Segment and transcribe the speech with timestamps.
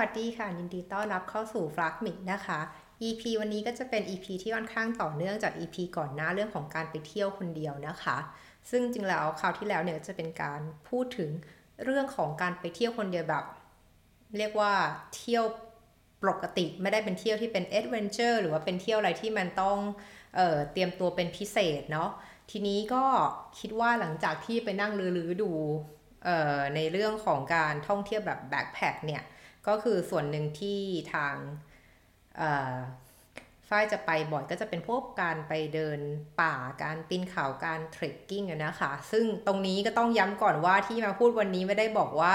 [0.00, 2.60] สวัสดีค่ะ ยินดีต้อนรับเข้าสู่ฟลักมิกนะคะ
[3.02, 8.16] EP วันนี้ก็จะเป็น EP ที่ค่อนข้างต่อเนื่องจาก EP ก่อนหน้าเรื่องของการไปเที่ยวคนเดียวนะคะ
[8.70, 11.30] ซึ่งจริงแล้วคราวที่แล้วเนี่ยจะเป็นการพูดถึง
[11.84, 13.44] เรื่องของการไปเที่ยวคนเดียวแบบ
[14.38, 14.72] เรียกว่า
[15.16, 15.44] เที่ยว
[16.22, 19.78] ปกติไม่ได้เป็นเที่ยวที่เป็น adventure หรือว่าเป็นเที่ยวอะไรที่มันต้อง
[20.36, 22.10] เออเตรียมตัวเป็นพิเศษเนาะ
[22.50, 23.04] ทีนี้ก็
[23.58, 25.50] คิดว่าหลังจากที่ไปนั่งลือๆดู
[26.24, 29.24] เอ่อในเรื่องของการท่องเที่ยวแบบแบ็คแพคเนี่ย
[29.68, 30.80] ก็คือส่วนหนึ่งที่
[31.14, 31.34] ทาง
[33.68, 36.00] ฝ้ายจะไปบ่อยก็จะเป็นพวกการไปเดิน
[36.40, 42.34] ป่าการปีนเขาการเทรคกิ้งนะคะ ซึ่งตรงนี้ก็ต้องย้ำก่อนว่าที่มาพูดวันนี้ไม่ได้บอกว่า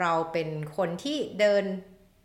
[0.00, 1.64] เราเป็นคนที่เดิน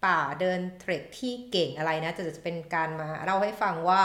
[0.06, 4.02] ป่าเดินเทรคที่เก่งอะไรนะจะจะเป็นการมาเล่าให้ฟังว่า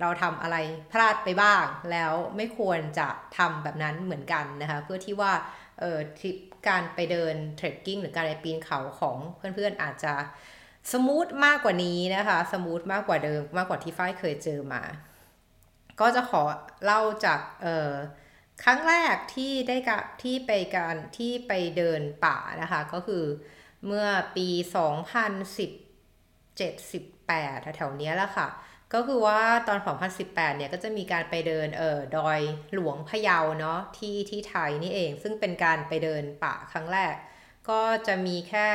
[0.00, 0.56] เราทำอะไร
[0.92, 3.08] พลาดไปบ้าง แล้วไม่ควรจะ
[3.38, 5.32] ทำแบบนั้นเหมือนกันนะคะ เพื่อที่ว่า
[5.80, 6.36] เออทริป
[6.68, 10.14] การไปเดิน trekking หรือการไปปีนเขาของเพื่อนๆอาจจะ
[10.92, 14.82] smooth มากกว่านี้นะคะ smooth มากกว่าเดิมมากกว่าที่ฝ้ายเคยเจอมา
[16.00, 16.42] ก็จะขอ
[16.84, 17.92] เล่าจากเออ
[18.64, 23.24] ครั้งแรกที่ได้กับที่ไปการที่ไปเดินป่านะคะ ก็คือ
[23.86, 24.48] เมื่อปี
[25.50, 28.48] 2017-18แถวๆนี้แหละค่ะ
[28.94, 29.78] ก็คือว่าตอน
[30.18, 32.40] 2018 เนี่ยก็จะมีการไปเดินเออดอย
[32.74, 37.14] หลวงพะเยาเนาะที่ที่ไทยนี่เอง ซึ่งเป็นการไปเดินป่าครั้งแรก
[37.70, 38.68] ก็จะมีแค่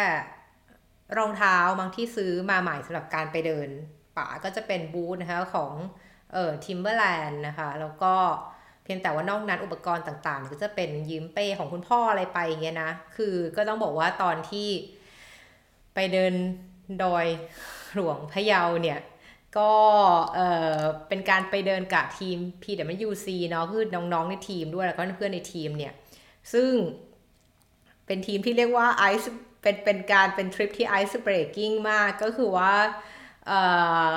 [1.17, 3.69] รองเท้าบางที่ซื้อมาใหม่สำหรับการไปเดิน
[4.17, 5.73] ป่าก็จะเป็นบูธนะคะของ
[6.33, 8.13] เออทิมเบอร์แลนด์นะคะ แล้วก็
[8.83, 14.69] เพียงแต่ว่านอกนั้นอุปกรณ์ต่างๆ ก็จะเป็นยืมเป้ของคุณพ่ออะไรไปอย่างเงี้ยนะ คือก็ต้องบอกว่าตอนที่
[15.95, 16.33] ไปเดิน
[17.03, 17.25] ดอย
[17.95, 18.99] หลวงพะเยาเนี่ย
[19.57, 19.73] ก็
[20.35, 20.39] เอ
[20.79, 25.93] อเป็นการไปเดินกับทีม PWC เนาะคือน้องๆในทีมด้วยแล้วก็เพื่อนในทีมเนี่ย
[26.53, 26.71] ซึ่ง
[28.05, 32.73] เป็นทีมที่เรียกว่าไอซ์เป็นเป็นการเป็นทริปที่ไอซ์เบรกกิ้งมากก็คือว่า
[33.47, 33.51] เอ
[34.09, 34.13] อ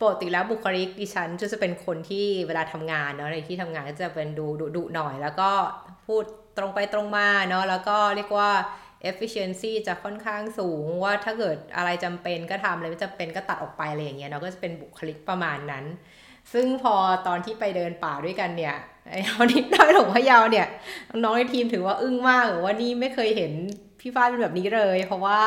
[0.00, 5.50] ปกติแล้วบุคลิกดิฉันจะเป็นคนที่เวลาทำงานเนาะในที่ทำงานก็จะเป็นดูดุดุหน่อย แล้วก็
[6.06, 6.24] พูด
[6.58, 8.50] ตรงไปตรงมาเนาะแล้วก็เรียกว่า
[9.10, 15.84] efficiency จะค่อนข้างสูงว่าถ้าเกิดอะไรจำเป็นก็ทำอะไรไม่จำเป็นก็ตัดออกไปอะไรอย่างเงี้ยเนาก็จะเป็นบุคลิกประมาณนั้น
[16.52, 16.94] ซึ่งพอ
[17.26, 18.76] ตอนที่ไปเดินป่าด้วยกันเนี่ย
[19.10, 20.66] ไอ้คนที่น้อยหลงพะเยาเนี่ย
[21.24, 23.52] น้องในทีมถือว่าอึ้งมากหรือว่านี่ไม่เคยเห็น
[24.00, 25.40] พี่ฟ้าเป็นแบบนี้เลย เพราะว่า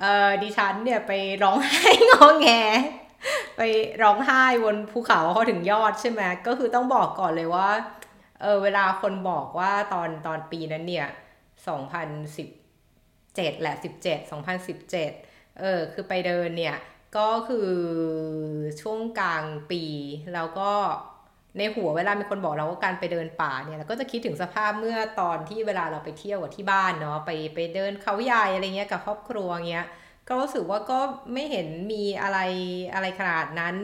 [0.00, 2.48] เออดิฉันเนี่ยไปร้องไห้งอแง
[3.56, 3.62] ไป
[4.02, 7.68] ร้องไห้บนภูเขาเขาถึงยอดใช่ไหมก็คือต้องบอกก่อนเลยว่า
[8.40, 11.06] เออเวลาคนบอกว่าตอนตอนปีนั้นเนี่ย
[11.66, 14.30] 2017แหละ17
[14.70, 16.76] 2017 เออคือไปเดินเนี่ย
[17.16, 17.70] ก็คือ
[18.80, 19.84] ช่วงกลางปี
[20.34, 20.70] แล้วก็
[21.58, 29.86] ในหัวเวลามีคนบอกเราว่าการไปเดินป่าเนี่ยเราก็จะคิดถึงสภาพเมื่อตอนที่เวลาเราไปเที่ยวกับที่บ้านเนาะไปไปเดินเขาใหญ่อะไรเงี้ยกับครอบครัวเงี้ย
[30.28, 30.98] ก็รู้สึกว่าก็
[31.32, 32.38] ไม่เห็นมีอะไร
[32.94, 33.74] อะไรขนาดนั้น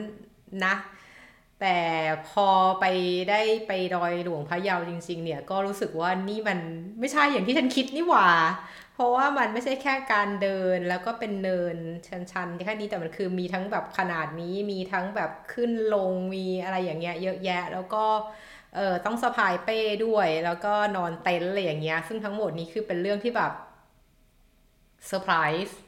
[0.64, 0.75] นะ
[1.62, 1.80] แต่
[2.30, 2.48] พอ
[2.80, 2.84] ไป
[3.30, 6.58] ได้ไปดอยหลวงพระเยาจริง ๆ เนี่ยก็รู้สึกว่านี่มัน
[7.00, 8.28] ไม่ใช่อย่างที่ฉันคิดนี่หว่า
[8.94, 11.76] เพราะว่ามันไม่ใช่แค่การเดินแล้วก็เป็นเนิน
[12.32, 18.04] ชันๆแค่นี้แต่มันคือมีทั้งแบบขนาดนี้มีทั้งแบบขึ้นลงมีอะไรอย่างเงี้ยเยอะแยะแล้วก็
[18.74, 23.52] เออต้องสะพายเป้ด้วย แล้วก็นอนเต็นท์อะไรอย่างเงี้ย ซึ่งทั้งหมดนี้คือเป็นเรื่องที่แบบ
[25.06, 25.34] เซอร์ไพร
[25.66, 25.78] ส์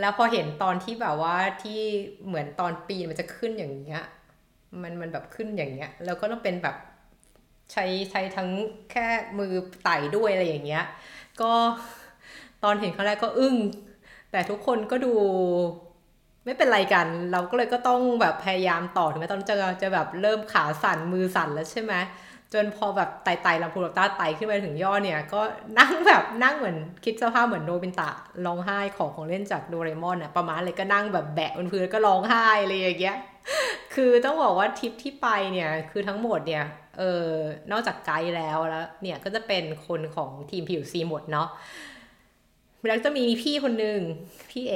[0.00, 1.80] แล้วพอเห็นตอนที่แบบว่าที่
[2.26, 4.02] เหมือนตอนปีมันจะขึ้นอย่างเงี้ย
[4.82, 6.76] มันมันแบบขึ้นอย่างเงี้ย แล้วก็ต้องเป็นแบบ
[7.72, 8.48] ใช้ใช้ทั้ง
[8.90, 9.06] แค่
[9.38, 9.52] มือ
[9.84, 10.84] ไต่ด้วยอะไรอย่างเงี้ย
[11.40, 11.52] ก็
[12.64, 13.56] ตอนเห็นครั้งแรกก็อึ้ง
[14.32, 15.12] แต่ทุกคนก็ดู
[16.44, 21.94] ไม่เป็นไรกัน เราก็เลยก็ต้องแบบพยายามต่อถึงแม้ตอนจะจะแบบเริ่มขาสั่นมือสั่นแล้วใช่ไหม
[22.52, 25.40] จนพอแบบไต่ไต่ลำพูลำตาไต่ขึ้นไปถึงยอดเนี่ย ก็
[25.78, 28.10] นั่งแบบนั่งเหมือนคิดสภาพเหมือนโนบินตะ
[28.46, 33.16] ร้องไห้ของของเล่นจากโดเรมอนอะประมาณเลยก็นั่งแบบแบะบนพื้นก็ร้องไห้อะไรอย่างเงี้ย
[33.94, 36.64] คือต้องบอกว่าทริปที่ไปเนี่ย คือทั้งหมดเนี่ย
[36.98, 37.28] เออ
[37.70, 41.48] นอกจากไกด์แล้วแล้วเนี่ยก็จะเป็นคนของทีมผิวซีหมดเนาะ
[42.86, 44.00] แล้วจะมีพี่คนหนึ่ง
[44.50, 44.74] พี่เอ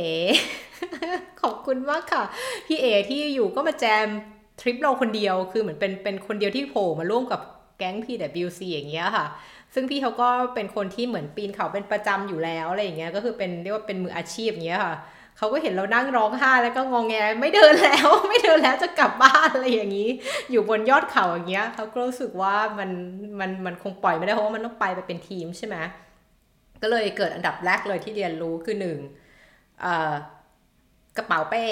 [1.41, 2.25] ขอบคุณมากค่ะ
[2.67, 4.07] พี่เอที่อยู่ก็มาแจม
[4.61, 7.41] ทริปเราคนเดียวคือเหมือนเป็นเป็นคนเดียวที่โผล่มาร่วมกับ
[7.79, 9.27] แก๊งพีแต่บิวซีอย่างเงี้ยค่ะ
[9.75, 14.97] ซึ่งพี่เขาก็เป็นคนที่เหมือนปีนเขาเป็นประจำอยู่แล้วอะไรอย่างเงี้ย ก็คือเป็นเรียกว่าเป็นมืออาชีพอย่างเงี้ยค่ะ
[15.37, 20.09] เขาก็เห็นเรานั่งร้องไห้แล้วก็งองแงไม่เดินแล้วไม่เดินแล้วจะกลับบ้านอะไรอย่างนี้
[20.51, 22.91] อยู่บนยอดเขาอย่างเงี้ยเขาก็รู้สึกว่ามัน
[23.41, 25.77] มันมันคงปล่อยไม่ได้เพราะว่ามันต้องไปไปเป็นทีมใช่ไหม
[26.83, 28.99] ก็เลยเกิดอันดับแรกเลยที่เรียนรู้คือหนึ่ง
[31.17, 31.65] กระเป๋าเป้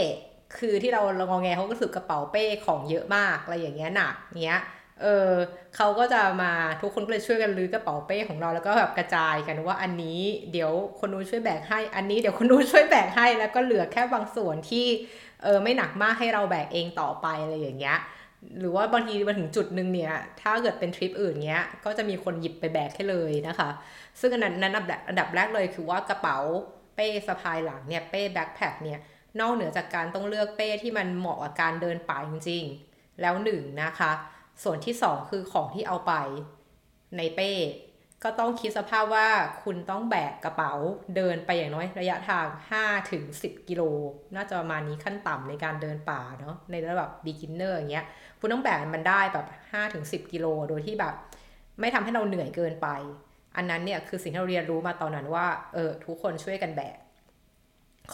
[0.59, 4.15] คือที่เราเรางองแงเขาก็รู้สึกกระเป๋าเป้ของเยอะมากอะไรอย่างเงี้ยหนัก
[4.45, 4.61] เงี้ย
[5.03, 5.33] เออ
[5.77, 10.21] เขาก็จะมาทุกคนก็เลยช่วยกันลื้อกระเป๋าเป้ของเราแล้วก็แบบกระจายกันว่าอันนี้
[10.53, 14.87] เดี๋ยวคนนู้นช่วยแบกให้ อันนี้เดี๋ยวคนนู้นช่วยแบกให้ แล้วก็เหลือแค่บางส่วนที่
[15.43, 17.99] เออไม่หนักมากให้เราแบกเองต่อไปอะไรอย่างเงี้ย
[18.61, 23.69] หรือว่าบางทีมาถึงจุดหนึ่งเนี่ย ถ้าเกิดเป็นทริปอื่นเงี้ย ก็จะมีคนหยิบไปแบกให้เลยนะคะ
[24.21, 24.75] ซึ่งอันนั้นนั้น
[25.09, 26.39] อันดับแรกเลยคือว่ากระเป๋า
[26.95, 29.01] เป้สะพายหลังเนี่ยเป้แบ็คแพคเนี่ย
[29.41, 34.13] นอกเหนือจากการต้องเลือกเป้ที่มันเหมาะกับการเดินป่าจริงๆ แล้วหนึ่งนะคะ
[34.63, 36.13] ส่วนที่สองคือของที่เอาไป
[37.17, 37.53] ในเป้
[38.25, 39.29] ก็ต้องคิดสภาพว่า
[39.63, 40.73] คุณต้องแบกกระเป๋า
[41.17, 42.47] เดินไปอย่างน้อยระยะทาง
[42.79, 43.83] 5 ถึง 10 กิโล
[44.35, 48.07] น่าจะประมาณนี้ขั้นต่ำในการเดินป่าเนาะในระดับ beginner อย่างเงี้ย
[48.41, 51.15] คุณต้องแบกมันได้แบบ 5 ถึง 10 กิโล โดยที่แบบ
[51.81, 52.89] ไม่ทำให้เราเหนื่อยเกินไป
[53.57, 56.99] อันนั้นเนี่ยคือสิ่งที่เราเรียนรู้มาตอนนั้นว่า เออ ทุกคนช่วยกันแบก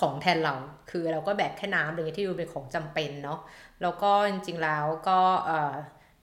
[0.01, 0.55] ของแทนเรา
[0.91, 3.41] คือเราก็แบกแค่น้ำเลยที่ดูเป็นของจำเป็นเนาะ
[3.83, 5.21] แล้วก็จริงๆแล้วก็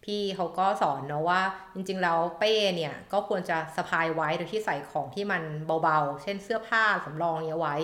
[0.07, 1.41] พี่เขาก็สอนเนาะว่า
[1.73, 5.43] จริงๆแล้วเป้เนี่ย ก็ควรจะสะพายไว้โดยที่ใส่ของที่มัน
[5.83, 7.75] เบาๆ เช่นเสื้อผ้าสำรองเนี้ยไว้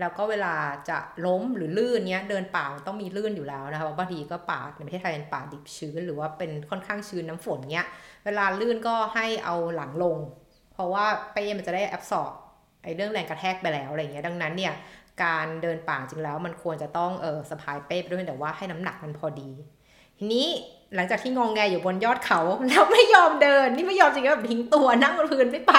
[0.00, 0.54] แล้วก็เวลา
[0.88, 7.86] จะล้มหรือลื่นเนี้ยเดินป่าต้องมีลื่นอยู่แล้วนะคะบางทีก็ป่าในประเทศไทยเป็นป่าดิบชื้น หรือว่าเป็นค่อนข้างชื้นน้ำฝนเนี้ย
[8.24, 10.16] เวลาลื่นก็ให้เอาหลังลง
[10.72, 12.32] เพราะว่าเป้มันจะได้แอบสอบ
[12.82, 14.74] ไอ้เรื่องแรงกระแทกไปแล้วอะไรเงี้ยดังนั้นเนี่ย
[15.24, 19.50] การเดินป่าจริงแล้วมันควรจะต้องเออสะพายเป้ไปด้วยแต่ว่าให้น้ำหนักมันพอดี
[20.18, 20.46] ทีนี้
[20.96, 25.74] หลังจากที่งองแงอยู่บนยอดเขาแล้วไม่ยอมเดิน นี่ไม่ยอมจริงๆแบบทิ้งตัวนั่งบนพื้นไม่ไป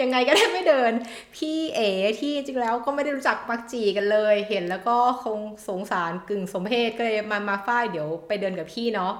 [0.00, 0.92] ยังไงก็ได้ไม่เดิน
[1.36, 1.90] พี่เอ๋
[2.20, 5.38] ที่จริงแล้วก็ไม่ได้รู้จักมักจีกันเลย เห็นแล้วก็คง
[5.68, 9.12] สงสารกึ่งสมเพศก็เลยมามาฝ้ายเดี๋ยวไปเดินกับพี่เนาะ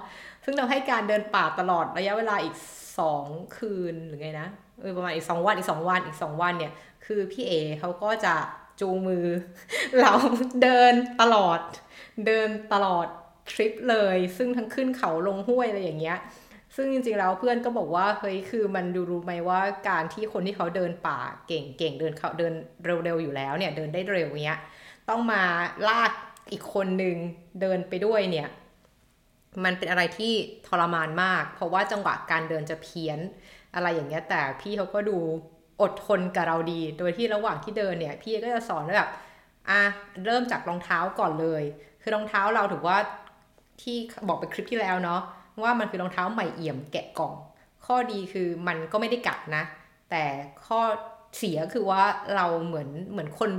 [0.45, 2.57] ซึ่งเราให้การเดินป่าตลอดระยะเวลาอีก
[2.99, 3.25] สอง
[3.57, 4.49] คืนหรือไงนะ
[4.81, 6.73] เออประมาณอีกสองวันอีกสองวันอีกสองวันเนี่ย
[7.07, 8.35] คือพี่เอเขาก็จะ
[8.81, 9.27] จูงมือ
[10.01, 10.13] เรา
[10.63, 11.61] เดินตลอด
[12.27, 13.07] เดินตลอด
[13.51, 16.19] ทริปเลย ซึ่งทั้งขึ้นเขาลงห้วยอะไรอย่างเงี้ย
[16.77, 22.53] ซึ่งจริงๆแล้วเพื่อนก็บอกว่าเฮ้ยคือมันดูรู้ไหมว่าการที่คนที่เขาเดินป่าเก่งเก่งเดินเขาเดิน
[23.05, 24.61] เร็วๆอยู่แล้วเนี่ยเดินได้เร็วเงี้ย
[25.09, 25.43] ต้องมา
[25.89, 26.13] ลาก
[26.53, 27.17] อีกคนนึง
[27.61, 28.49] เดินไปด้วยเนี่ย
[29.65, 30.33] มันเป็นอะไรที่
[30.67, 33.19] ทรมานมาก เพราะว่าจังหวะการเดินจะเพี้ยน
[33.75, 35.19] อะไรอย่างเงี้ยแต่พี่เขาก็ดู
[35.83, 39.11] อดทนกับเราดี โดยที่ระหว่างที่เดินเนี่ย พี่ก็จะสอนแบบ
[39.71, 39.81] อะ
[40.25, 41.63] เริ่มจากรองเท้าก่อนเลย
[42.03, 42.99] คือรองเท้าเราถือว่า
[43.83, 43.97] ที่
[44.29, 45.21] บอกไปคลิปที่แล้วเนาะ
[45.63, 47.35] ว่ามันคือรองเท้าใหม่เอี่ยมแกะกล่อง
[47.87, 49.65] ข้อดีคือมันก็ไม่ได้กัดนะ
[50.11, 50.25] แต่
[50.67, 50.81] ข้อ
[51.39, 52.03] เสียคือว่า
[52.37, 53.51] เราเหมือนเหมือนคน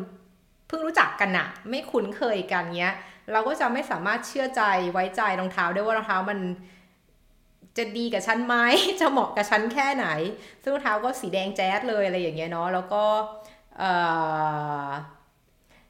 [0.68, 2.96] เพิ่งรู้จักกันอะไม่คุ้นเคยกันเงี้ย
[3.32, 6.40] เราก็จะไม่สามารถเชื่อใจไว้ใจรองเท้าได้ว่ารองเท้ามัน
[7.78, 8.56] จะดีกับฉันไหม
[9.02, 10.08] จะเหมาะกับฉันแค่ไหน
[10.64, 13.04] ซึ่งรองเท้าก็สีแดงแจ๊ดเลยอะไรอย่างเงี้ยเนาะแล้วก็
[13.78, 13.84] เอ
[14.88, 14.90] อ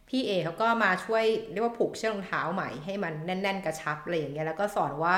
[0.09, 5.15] พี่เอเขาก็มาช่วยเรียกว่าผูกเชือกรองเท้าใหม่ให้มันแน่น ๆ กระชับอะไรอย่างเงี้ยแล้วก็สอนว่า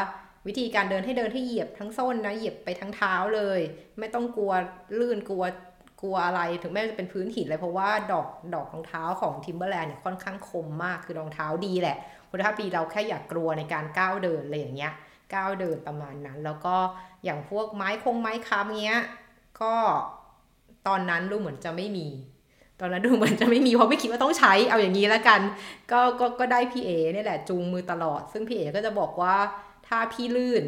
[0.47, 3.59] วิธีการเดินให้เดินให้เหยียบทั้งส้นนะเหยียบไปทั้งเท้าเลย
[3.99, 4.53] ไม่ต้องกลัว
[4.99, 5.43] ลื่นกลัว
[6.01, 11.97] กลัวอะไรถึงแม้จะเป็นพื้นหินเลยเพราะว่าดอกดอกรองเท้าของทิมเบอร์แลนด์เนี่ยค่อนข้างคมมากคือรองเท้าดีแหละ
[12.29, 14.93] คุณภาพดีเราแค่อยากกลัวในการก้าวเดินอะไรอย่างเงี้ย
[15.35, 16.75] ก้าวเดินประมาณนั้น แล้วก็
[17.23, 19.01] อย่างพวกไม้คงไม้ค้ำเงี้ย
[19.61, 19.73] ก็
[20.87, 22.07] ตอนนั้นดูเหมือนจะไม่มี
[22.81, 25.41] ตอนนั้นดูเหมือนจะไม่มีเพราะไม่คิดว่าต้องใช้เอาอย่างนี้แล้วกัน
[25.91, 29.35] ก็ก็ก็ได้พี่เอเนี่ยแหละจูงมือตลอด ซึ่งพี่เอก็จะบอกว่า
[29.87, 30.63] ถ้าพี่ลื่น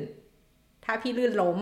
[0.86, 1.58] ถ้าพี่ลื่นล้ม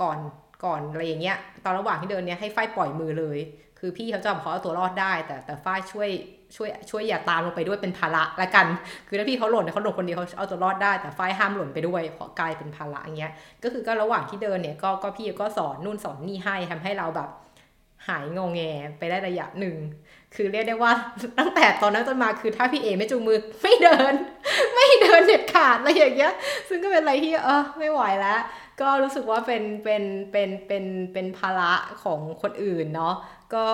[0.00, 0.18] ก่อน
[0.64, 3.38] ก่อนอะไรอย่างเงี้ย ตอนระหว่างที่เดินเนี้ยให้ฝ้ายปล่อยมือเลย
[3.78, 6.08] คือพี่เขาจะพอเอาตัวรอดได้ แต่แต่ฝ้ายช่วย
[6.56, 8.66] ช่วยช่วยอย่าตามลงไปด้วยเป็นภาระละกัน
[9.08, 17.28] คือถ้าพี่เขาหล่นเขาหล่นคนเดียวเขาเอาตัวรอดได้แต่ฝ้ายห้ามหล่นไปด้วยเพราะกลายเป็นภาระอย่างเงี้ย ก็คือก็ระหว่างที่เดินเนี่ยก็ก็พี่ก็สอนนู่นสอนนี่ให้ทำให้เราแบบ
[18.08, 18.60] หายงงแง
[18.98, 19.76] ไปได้ระยะหนึ่ง
[20.34, 20.92] คือเรียกได้ว่า
[21.38, 24.14] ตั้งแต่ตอนนั้นจนมาคือถ้าพี่เอไม่จูงมือไม่เดิน
[24.74, 26.32] ไม่เดินเด็ดขาดอะไรอย่างเงี้ย
[26.68, 28.40] ซึ่งก็เป็นอะไรที่เออไม่ไหวแล้ว
[28.80, 31.72] ก็รู้สึกว่าเป็นเป็นเป็นเป็นเป็นภาระ
[32.02, 33.14] ของคนอื่นเนาะ
[33.54, 33.66] ก็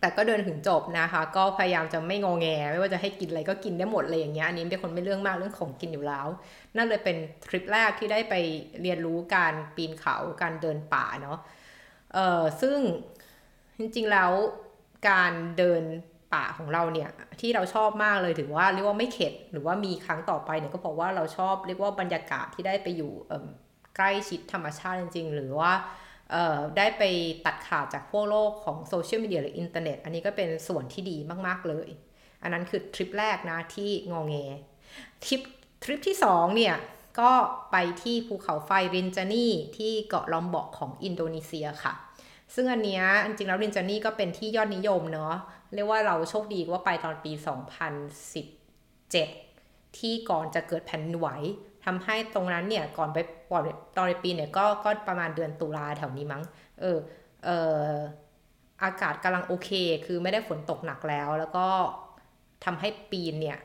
[0.00, 6.26] แต่ก็เดินถึงจบนะคะ ก็พยายามจะไม่งอแง ไม่ว่าจะให้กินอะไรก็กินได้หมดเลยอย่างเงี้ยอันนี้เป็นคนไม่เรื่องมากเรื่องของกินอยู่แล้ว
[6.76, 7.16] นั่นเลยเป็น
[7.46, 8.34] ทริปแรกที่ได้ไป
[8.82, 11.38] เรียนรู้การปีนเขาการเดินป่าเนาะ
[12.14, 12.78] เอ่อซึ่ง
[13.78, 14.32] จริงๆแล้ว
[15.08, 15.82] การเดิน
[16.34, 23.12] ป่าของเราเนี่ยที่เราชอบมากเลยถือว่าเรียกว่าไม่เข็ดหรือว่ามีครั้งต่อไปเนี่ยก็เพราะว่าเราชอบเรียกว่าบรรยากาศที่ได้ไปอยู่
[23.96, 25.72] ใกล้ชิดธรรมชาติจริง ๆ หรือว่า
[26.76, 27.02] ได้ไป
[27.46, 31.16] ตัดขาดจากพวกโลกของโซเชียลมีเดียหรืออินเทอร์เน็ตอันนี้ก็เป็นส่วนที่ดี
[31.46, 31.88] มากๆเลย
[32.42, 34.34] อันนั้นคือทริปแรกนะที่งองแง
[35.24, 35.40] ทริป
[35.82, 36.74] ทริปที่2เนี่ย
[37.20, 37.30] ก็
[37.72, 41.94] ไปที่ภูเขาไฟรินจานีที่เกาะลอมบอกของอินโดนีเซียค่ะ
[42.54, 45.34] ซึ่งอันเนี้ยจริงแล้วรินจานีก็เป็นที่ยอดนิยมเนาะ
[45.74, 47.32] เรียกว่าเราโชคดีว่าไปตอนปี
[48.64, 51.28] 2017 ที่ก่อนจะเกิดแผ่นไหว
[51.84, 53.18] ทำให้ตรงนั้นเนี่ยก่อนไป
[53.50, 53.62] ก่อน
[53.96, 56.42] ตอนปีเนี่ยก็ก็ประมาณเดือนตุลาแถวนี้มั้ง
[56.80, 56.98] เออ
[57.44, 57.48] เอ
[57.90, 57.94] อ
[58.82, 59.70] อากาศกำลังโอเค
[60.06, 61.66] คือไม่ได้ฝนตกหนักแล้ว แล้วก็
[62.64, 63.58] ทำให้ปีนเนี่ย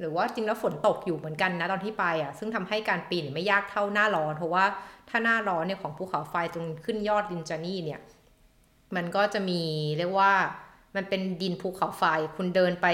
[0.00, 4.64] หรือว่าจริงแล้วฝนตกอยู่เหมือนกันนะตอนที่ไปอะซึ่งทำให้การปีนไม่ยากเท่าหน้าร้อน เพราะว่า
[5.08, 8.00] ถ้าหน้าร้อนเนี่ยของภูเขาไฟตรงขึ้นยอดรินจานี่เนี่ย
[8.96, 9.60] มันก็จะมี
[9.98, 10.32] เรียกว่า
[10.96, 12.02] มันเป็นดินภูเขาไฟ
[12.36, 12.86] คุณเดินไป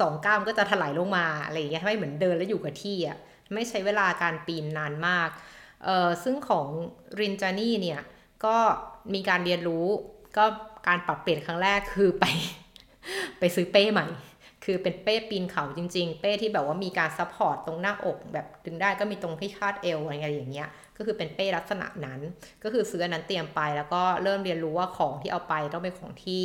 [0.00, 3.18] สองก้าวก็จะถลายลงมาอะไรอย่างเงี้ยไม่เหมือนเดินแล้วอยู่กับที่อะ
[3.54, 5.28] ไม่ใช้เวลาการปีนนานมาก
[5.84, 6.66] เออซึ่งของ
[7.20, 8.00] รินจานี่เนี่ย
[8.44, 8.56] ก็
[9.14, 9.86] มีการเรียนรู้
[10.36, 10.44] ก็
[10.86, 12.24] การปรับเปลี่ยนครั้งแรกคือไป
[13.38, 14.06] ไปซื้อเป้ใหม่
[14.70, 22.20] คือเป็นเป้ปีนเขาจริง ๆ เป้ที่แบบว่ามีการ support ตรงหน้าอก แบบดึงได้ก็มีตรงที่คาดเอวอะไรอย่างเงี้ย ก็คือเป็นเป้ลักษณะนั้น
[22.62, 26.42] ก็คือซื้ออันนั้นเตรียมไปแล้วก็เริ่มเรียนรู้ว่าของที่เอาไปต้องเป็นของที่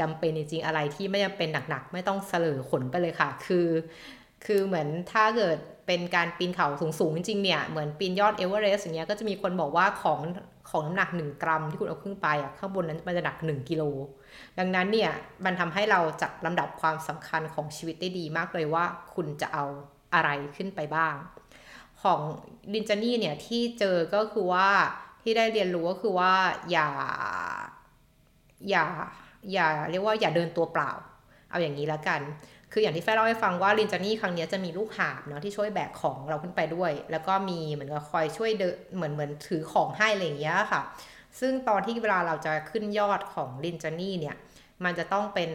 [0.00, 3.68] จำเป็นจริงๆอะไรที่ไม่จำเป็นหนักๆ ไม่ต้องเสลอขนไปเลยค่ะ คือ
[4.46, 10.20] คือเหมือนถ้าเกิดเป็นการปีนเขาสูงๆจริงๆเนี่ย เหมือนปีนยอดเอเวอเรสต์อย่างเงี้ยก็จะมีคนบอกว่าของ
[10.70, 13.82] ของน้ำหนัก 1 กรัมที่คุณเอาขึ้นไปอะข้างบนนั้นมันจะหนัก 1 กิโล
[14.58, 15.10] ดังนั้นเนี่ย
[15.44, 19.64] มันทำให้เราจัดลำดับความสำคัญของชีวิตได้ดีมากเลยว่า คุณจะเอา
[20.14, 21.14] อะไรขึ้นไปบ้าง
[22.02, 22.20] ของ
[22.72, 24.68] ดินจานี่เนี่ยที่เจอก็คือว่า
[25.22, 26.32] ที่ได้เรียนรู้ก็คือว่า
[26.70, 26.88] อย่า
[28.70, 28.84] อย่า
[29.52, 30.90] อย่าเรียกว่าอย่าเดินตัวเปล่า
[31.50, 32.20] เอาอย่างนี้แล้วกัน
[32.72, 40.82] คืออย่างที่แฟเล่าให้ฟังว่าลินจานี่ครั้งนี้จะมีลูกหาบเนาะที่ช่วยแบกของเราขึ้นไปด้วย แล้วก็มีเหมือนกับคอยช่วยเดินเหมือนเหมือนถือของให้อะไรอย่างเงี้ยค่ะ
[41.40, 44.36] ซึ่งตอนที่เวลาเราจะขึ้นยอดของลินจานี่เนี่ย
[44.84, 45.50] มันจะต้องเป็น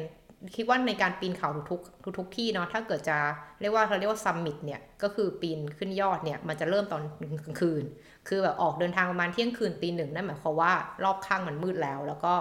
[0.55, 3.17] คิดว่าในการปีนเขาทุกทุกทุกที่เนาะถ้าเกิดจะ
[3.61, 7.01] เรียกว่าเขาเรียกว่าซัมมิตเนี่ยก็คือปีนขึ้นยอดเนี่ยมันจะเริ่มตอน
[7.45, 7.83] กลางคืน
[8.27, 12.33] คือแบบออกเดินทางประมาณเที่ยงคืนตีหนึ่งนั่นหมายความว่ารอบข้างมันมืดแล้ว แล้วก็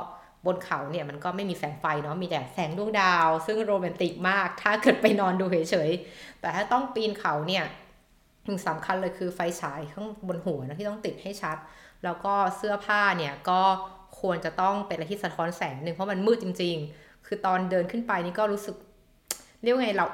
[0.47, 7.64] บนเขาเนี่ยมันก็ไม่มีแสงไฟเนาะมีแต่แสงดวงดาว ซึ่งโรแมนติกมาก ถ้าเกิดไปนอนดูเฉยๆแต่ถ้าต้องปีนเขาเนี่ย
[8.47, 11.56] สิ่งสำคัญเลยคือไฟฉายข้างบนหัวนะที่ต้องติดให้ชัด
[12.04, 13.61] แล้วก็เสื้อผ้าเนี่ยก็
[14.20, 18.76] ควรจะต้องเป็นอะไรที่สะท้อนแสงหนึ่งเพราะมันมืดจริง ๆ คือตอนเดินขึ้นไปนี่ก็รู้สึก
[19.62, 20.06] เรียกไงเรา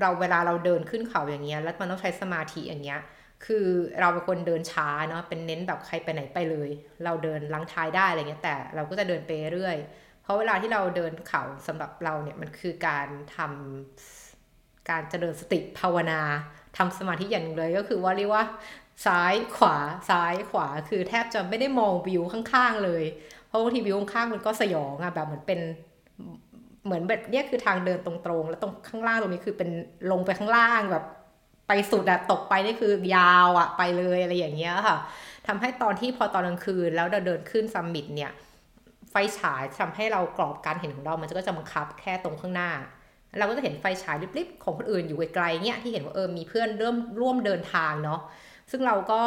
[0.00, 3.00] เราเวลาเราเดินขึ้นเขาอย่างเงี้ยแล้วมันต้องใช้สมาธิอย่างเงี้ย
[3.46, 3.66] คือ
[4.00, 6.70] เราเป็นคนเดินช้าเนาะเป็นเน้นแบบใครไปไหนไปเลย
[7.04, 9.76] เราเดินลังท้ายได้อะไรเงี้ยแต่เราก็จะเดินไปเรื่อย
[10.22, 16.20] เพราะเวลาที่เราเดินเขาสำหรับเราเนี่ยมันคือการทำการเจริญสติภาวนา
[16.76, 18.44] ทำสมาธิอย่างเลยก็คือว่าเรียกว่า
[19.06, 19.76] ซ้ายขวา
[20.10, 23.04] ซ้ายขวาคือแทบจะไม่ได้มองวิวข้างๆเลย
[23.46, 25.60] เพราะบางทีวิวข้างๆมันก็สยองอะแบบเหมือนเป็น
[26.84, 29.70] เหมือนแบบเนี่ยคือทางเดินตรงๆ แล้วตรงข้างล่างตรงนี้คือเป็น
[30.10, 31.04] ลงไปข้างล่างแบบ
[31.72, 34.96] ไปสุดอะตกไปนี่คือยาวอะไปเลยอะไรอย่างเงี้ยค่ะ
[35.46, 38.30] ทำให้ตอนที่พอตอนกลางคืนแล้วเราเดินขึ้นซัมมิตเนี่ย
[39.10, 42.70] ไฟฉายทำให้เรากรอบการเห็นของเรา มันก็จะบังคับแค่ตรงข้างหน้า
[43.38, 48.20] เราก็จะเห็นไฟฉายริบๆของคนอื่นอยู่ไกลๆเนี่ยที่เห็นว่าเออมีเพื่อนเริ่มร่วมเดินทางเนาะ
[48.70, 49.22] ซึ่งเราก็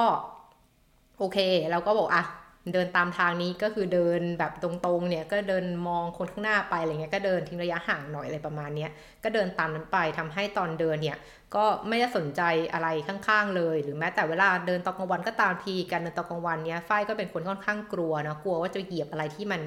[1.19, 1.37] โอเค
[1.71, 2.23] เราก็บอกอะ
[2.71, 8.87] เดินตามทางนี้ก็คือเดินแบบตรงๆเนี่ยก็เดินมองคนข้างหน้าไปอะไรเงี้ยก็เดินทิ้งระยะห่างหน่อยอะไรประมาณนี้
[9.23, 11.17] ก็เดินตามนั้นไปทำให้ตอนเดินเนี่ย
[11.55, 12.41] ก็ไม่ได้สนใจ
[12.73, 19.61] อะไรข้างๆเลย หรือแม้แต่เวลาเดินตอนกลางวันก็ตามทีการเดินตอนกลางวันเนี้ยฝ้ายก็เป็นคนค่อนข้างกลัวนะกลัวว่าจะเหยียบอะไรที่มัน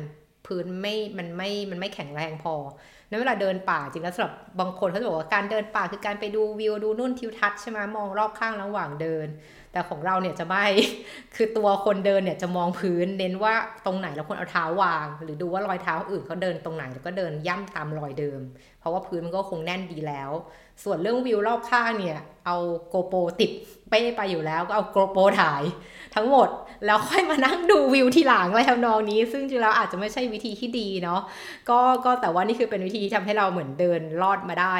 [0.47, 2.55] พื้นไม่ มันไม่ มันไม่แข็งแรงพอ
[3.09, 9.26] ในเวลาเดินป่าจริงแล้วสำหรับบางคนเขาจะบอกว่าการเดินป่าคือการไปดูวิวดูนู่นทิวทัศน์ใช่ไหมมองรอบข้างระหว่างเดิน
[9.76, 10.66] แต่ของเราเนี่ยจะไม่
[11.35, 13.54] คือตัวคนเดินเนี่ยจะมองพื้นเน้นว่า
[13.87, 18.40] ตรงไหนเราควรเอาเท้าวาง หรือดูว่ารอยเท้าอื่นเขาเดินตรงไหนแล้วก็เดินย่ำตามรอยเดิม
[18.80, 20.30] เพราะว่าพื้นมันก็คงแน่นดีแล้ว
[20.85, 22.56] ส่วนเรื่องวิวรอบข้างเนี่ยเอา
[22.88, 23.50] โกโปรติด
[23.90, 25.62] เป้ไปอยู่แล้วก็เอาโกโปรถ่าย
[26.14, 26.49] ทั้งหมด
[26.87, 31.21] แล้วค่อยมานั่งดูวิวทีหลังอะไรทำนองนี้ ซึ่งจริงแล้วอาจจะไม่ใช่วิธีที่ดีเนาะ
[31.68, 34.76] ก็ก็แต่ว่านี่คือเป็นวิธีที่ทำให้เราเหมือนเดินรอดมาได้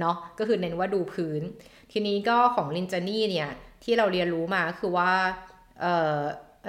[0.00, 1.42] เนาะก็คือเน้นว่าดูพื้น
[1.92, 3.48] ทีนี้ก็ของลินจานี่เนี่ย
[3.84, 5.10] ที่เราเรียนรู้มาคือว่า
[5.80, 5.86] เอ
[6.16, 6.20] อ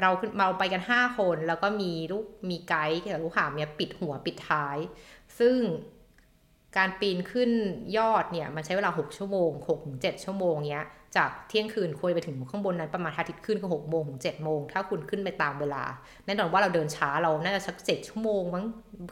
[0.01, 4.77] เราเราไปกัน 5 คน แล้วก็มีลูกมีไกด์กับลูกหามเนี่ยปิดหัวปิดท้าย
[5.39, 5.57] ซึ่ง
[6.77, 7.49] การปีนขึ้น
[7.97, 15.83] ยอดเนี่ยมันใช้เวลา 6 ชั่วโมง6ถึง7ชั่วโมงเนี้ยจากเที่ยงคืนคุยไปถึงข้างบนนั้นประมาณอาทิตย์ขึ้นก็หกโมงถึงเจ็ดโมงถ้าคุณขึ้นไปตามเวลา
[16.25, 18.65] แน่นอนว่าเราเดินช้าเราน่าจะสักเจ็ดชั่วโมงมั้ง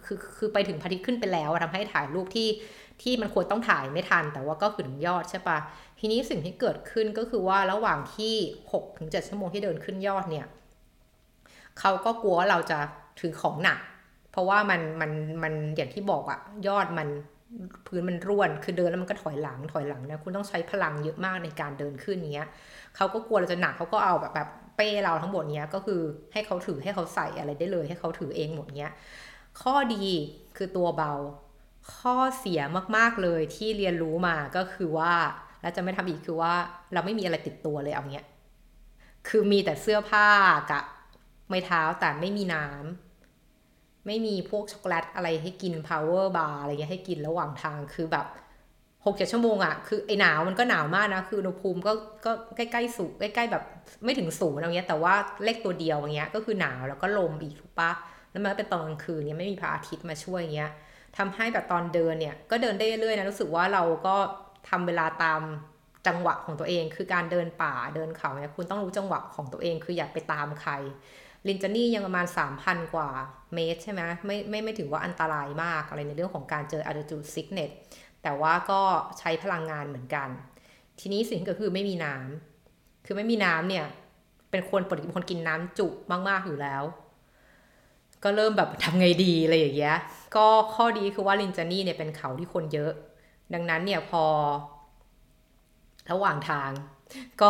[0.05, 2.47] คือคือไปถึงพระอาทิตย์ขึ้นไปแล้วทำให้ถ่ายรูปที่
[3.01, 5.57] ที่มันควรต้องถ่ายไม่ทัน แต่ว่าก็ขึ้นยอดใช่ปะ
[6.05, 8.35] ทีนี้สิ่งที่เกิดขึ้นก็คือว่าระหว่างที่
[8.71, 10.47] หกถึงเจ็ดชั่วโมงที่เดินขึ้นยอดเนี่ย
[11.79, 12.79] เขาก็กลัวว่าเราจะ
[13.19, 13.79] ถือของหนัก
[14.31, 15.11] เพราะว่ามันมัน
[15.43, 17.07] มันอย่างที่บอกอะยอดมัน
[17.87, 22.49] พื้นมันร่วน คือเดินแล้วมันก็ถอยหลังถอยหลังนะคุณต้องใช้พลังเยอะมากในการเดินขึ้นเนี้ย
[22.95, 26.01] เขาก็กลัวเราจะหนักเขาก็เอาแบบแบบเป้เราทั้งหมดเนี้ยก็คือ
[26.33, 28.91] ให้เขาถือให้เขาใส่อะไรได้เลยให้เขาถือเองหมดเนี้ย
[29.61, 30.05] ข้อดี
[30.57, 31.13] คือตัวเบา
[31.95, 32.61] ข้อเสีย
[32.97, 35.13] มากๆเลยที่เรียนรู้มาก็คือว่า
[35.63, 36.53] และจะไม่ทำอีกคือว่า
[36.93, 38.25] เราไม่มีอะไรติดตัวเลยเอาเงี้ย
[39.27, 40.27] คือมีแต่เสื้อผ้า
[40.71, 40.83] กับ
[41.47, 48.27] ไม้เท้าแต่ไม่มีน้ำไม่มีพวกช็อกโกแลตอะไรให้กิน power bar อะไรเงี้ยให้กินระหว่างทางคือแบบ
[49.05, 51.93] หกเจ็ดชั่วโมงอะ่ะคือไอหนาวมันก็หนาวมากนะ คืออุณหภูมิก็
[52.25, 53.63] ก็ใกล้ๆสูงใกล้ๆแบบ
[54.03, 57.91] ไม่ถึงศูนย์อะไรเงี้ยแต่ว่าเลขตัวเดียวอย่างเงี้ยก็คือหนาวแล้วก็ลมอีกถูกปะ
[58.31, 60.71] แล้วมันเป็นตอนกลางคืนเนี้ยไม่มีพระอาทิตย์มาช่วยเงี้ย
[61.17, 64.15] ทำให้แบบตอนเดินเนี่ยก็เดินได้เรื่อยๆนะรู้สึกว่าเราก็
[64.69, 65.41] ทำเวลาตาม
[66.07, 70.73] จังหวะของตัวเอง คือการเดินป่าเดินเขาเนี่ยคุณต้องรู้จังหวะของตัวเอง คืออย่าไปตามใคร
[71.47, 72.25] ลินจานี่ยังประมาณ
[72.59, 73.09] 3,000 กว่า
[73.53, 77.71] เมตรใช่ไหมไม่ไม่ไม่ถือว่าอันตรายมากอะไรในเรื่องของการเจอ altitude sickness
[78.23, 78.81] แต่ว่าก็
[79.19, 80.29] ใช้พลังงานเหมือนกัน
[80.99, 83.85] ทีนี้สิ่งกิดคือไม่มีน้ำคือไม่มีน้ำเนี่ย
[84.51, 86.83] เป็นคนปกติเป็นคนกินน้ำจุมาก ๆ อยู่แล้ว
[88.23, 89.97] ก็เริ่มแบบทำไงดีอะไรอย่างเงี้ย
[90.35, 92.91] ก็ข้อดีคือว่าลินจานี่เนี่ยเป็นเขาที่คนเยอะ
[93.53, 94.23] ดังนั้นเนี่ยพอ
[96.11, 96.69] ระหว่างทาง
[97.41, 97.49] ก็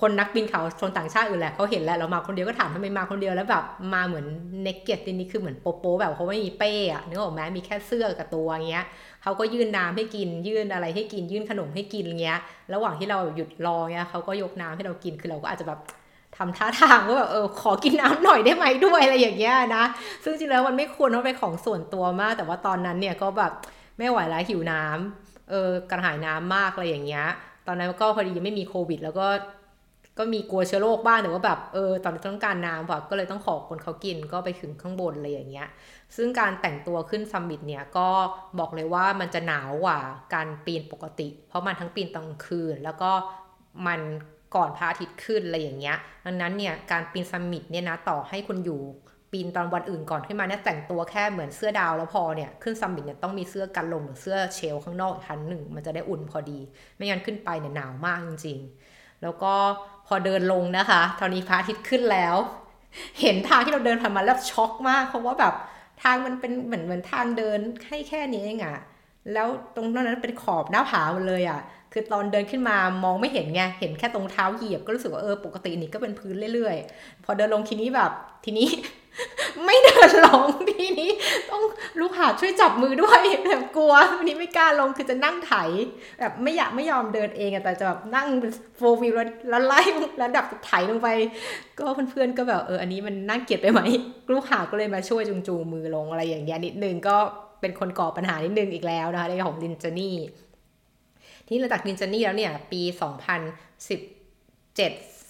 [0.00, 4.26] คนนักบินเขาชนต่างชาติอื่นแหละเขาเห็นแล้วเรามาคนเดียวก็ถามทำไมมาคนเดียวแล้วแบบมาเหมือน
[4.62, 8.86] เนกเก็ตนี่คือเหมือนโปโปแบบเขาไม่มีเป้อะนึกออกไหมมีแค่เสื้อกับตัวเงี้ย
[9.22, 12.38] เขาก็ยื่นน้ำให้กินยื่นอะไรให้กินยื่นขนมให้กินเงี้ย
[12.74, 15.80] ระหว่างที่เราหยุดรอเงี้ยเขาก็ยกน้ำให้เรากินคือเราก็อาจจะแบบ
[16.36, 19.84] ทำท่าทางว่าแบบเออขอกินน้ำหน่อยได้ไหมด้วยอะไรอย่างเงี้ยนะ
[20.24, 23.52] ซึ่งจริงแล้วมันไม่ควรเพราะเป็นของส่วนตัวมาก แต่ว่าตอนนั้นเนี่ยก็แบบ
[24.00, 27.26] ไม่ไหวแล้วหิวน้ำเออกระหายน้ำมากอะไรอย่างเงี้ย
[27.66, 29.26] ตอนนั้นก็พอดียังไม่มีโควิด แล้วก็
[30.18, 35.68] ก็มีกลัวเชื้อโรคบ้างแต่ว่าแบบเออตอนต้องการน้ำแบบก็เลยต้องขอคนเขากินก็ไปถึงข้างบนอะไรอย่างเงี้ย
[36.16, 38.08] ซึ่งการแต่งตัวขึ้นซัมมิตเนี่ยก็
[38.58, 39.98] บอกเลยว่ามันจะหนาวกว่า
[40.34, 43.10] การปีนปกติ เพราะมันทั้งปีนตอนคืน แล้วก็
[43.86, 44.00] มัน
[44.54, 48.80] ก่อนพระอาทิตย์ขึ้นอะไรอย่างเงี้ย ดังนั้นเนี่ยการปีนซัมมิตเนี่ยนะต่อให้คุณอยู่
[49.32, 56.58] ปีนตอนวันอื่นก่อนขึ้นมาเนี่ยแต่งตัวแค่เหมือนเสื้อ down แล้วพอเนี่ยขึ้น summit เนี่ยต้องมีเสื้อกันลมหรือเสื้อ shell ข้างนอกอีกชั้นหนึ่งมันจะได้อุ่นพอดี
[56.96, 58.58] ไม่งั้นขึ้นไปเนี่ยหนาวมากจริง
[58.90, 59.52] ๆ แล้วก็
[60.06, 62.36] พอเดินลงนะคะตอนนี้พระอาทิตย์ขึ้นแล้ว
[63.20, 65.54] เห็นทางที่เราเดินผ่านมาแล้วช็อกมากเพราะว่าแบบ
[66.02, 68.78] ทางมันเป็นเหมือนเหมือนทางเดินให้แค่นี้เองอะ
[69.32, 71.60] แล้วตรงนั้นเป็นขอบหน้าผาหมดเลยอะ
[71.92, 78.10] คือตอนเดินขึ้นมามองไม่เห็นไง เห็นแค่ตรงเท้าเหยียบก็รู้สึกว่าเออปกตินี่ก็เป็นพื้นเรื่อยๆ พอเดินลงทีนี้แบบ
[78.44, 78.68] ทีนี้
[79.64, 81.10] ไม่เดินลงทีนี้
[81.50, 81.62] ต้อง
[82.00, 85.54] ลูกหาช่วยจับมือด้วยแบบกลัววันนี้ไม่กล้าลงคือจะนั่งไถ
[86.18, 88.28] แบบไม่อยากไม่ยอมเดินเองอะแต่จะแบบนั่ง
[88.76, 89.14] โฟวิล
[89.48, 89.80] แล้วไล่
[90.18, 91.08] แล้วดับไถลงไป
[91.78, 93.80] ก็เพื่อนๆก็แบบเอออันนี้มันน่าเกลียดไปไหม
[94.32, 97.16] ลูกหาก็เลยมาช่วยจูงจูมือลงอะไรอย่างเงี้ยนิดนึงก็
[97.60, 100.16] เป็นคนก่อปัญหานิดนึงอีกแล้วนะคะในของลินจานี่
[101.48, 103.00] ที่หลังจากลินจานี่แล้วเนี่ย ปี 2017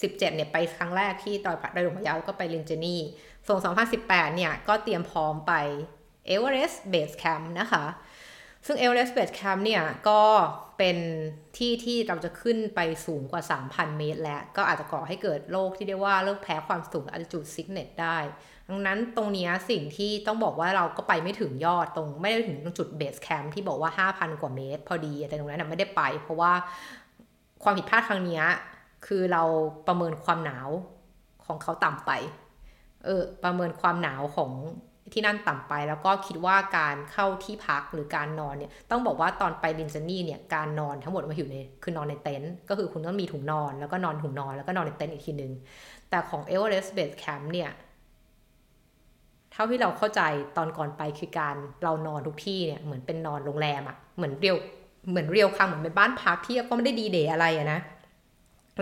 [0.00, 3.00] 17เนี่ยไปครั้งแรกที่ตอนดอยหลวงพะเยาก็ไปรินจานี่
[3.50, 3.60] ส่วน
[3.98, 5.52] 2018 เนี่ย ก็เตรียมพร้อมไป
[6.32, 7.84] Everest Base Camp นะคะ
[8.66, 10.22] ซึ่ง Everest Base Camp เนี่ย ก็
[10.78, 10.96] เป็น
[11.56, 18.18] ที่ที่เราจะขึ้นไปสูงกว่า 3,000 เมตร แล้ว ก็อาจจะก่อให้เกิดโรคที่เรียกว่าโรคแพ้ความสูง altitude sickness ได้
[18.68, 26.52] ดังนั้นตรงนี้สิ่งที่ต้องบอกว่าเราก็ไปไม่ถึงยอดตรงไม่ได้ถึงตรงจุด base camp ที่บอกว่า 5,000 กว่าเมตร พอดีแต่ตรงนั้นไม่ได้ไป เพราะว่า
[27.62, 28.42] ความผิดพลาดครั้งนี้
[29.06, 29.42] คือเรา
[29.86, 30.68] ประเมินความหนาว
[31.46, 32.12] ของเขาต่ำไป
[33.04, 34.52] เออประเมินความหนาวของ
[35.12, 45.52] ที่นั่นต่ำไป แล้วก็คิดว่าการเข้าที่พักหรือการนอนเนี่ยต้องบอกว่าตอนไปรินจานี่เนี่ยการนอนทั้งหมดมาอยู่ในคือนอนในเต็นท์ก็คือคุณต้องมีถุงนอนแล้วก็นอนถุงนอนแล้วก็นอนในเต็นท์อีกทีนึง
[46.10, 47.70] แต่ของ Everest Base Camp เนี่ย
[49.52, 50.22] เท่าที่เราเข้าใจ
[50.56, 54.56] ตอนก่อนไปคือการเรานอนทุกที่เนี่ยเหมือนเป็นนอนโรงแรมอะเหมือนเรียว
[55.10, 57.80] เหมือนเรียวคังเหมือนเป็นบ้านพักที่ก็ไม่ได้ดีเดย์อะไรอะนะ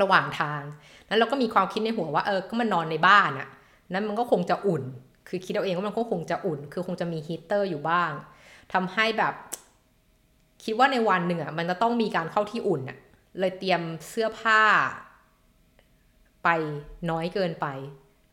[0.00, 0.62] ระหว่างทาง
[1.06, 3.48] แล้วเราก็มีความคิดในหัวว่าเออก็มันอนในบ้านอะ
[3.92, 4.82] นั้นมันก็คงจะอุ่น
[5.28, 8.10] คือคิดเอาเองว่ามันก็คงจะอุ่น คือคงจะมีฮีเตอร์อยู่บ้าง
[8.72, 9.34] ทำให้แบบ
[10.64, 12.98] คิดว่าในวันหนึ่งอะมันจะต้องมีการเข้าที่อุ่นอะ
[13.38, 14.62] เลยเตรียมเสื้อผ้า
[16.44, 16.48] ไป
[17.10, 17.66] น้อยเกินไป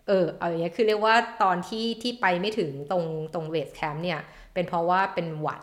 [0.08, 4.20] เออเอาอย่างเงี้ยคือเรียกว่าตอนที่ที่ไปไม่ถึงตรงตรง base camp เนี่ย
[4.54, 5.62] เป็นเพราะว่าเป็นหวัด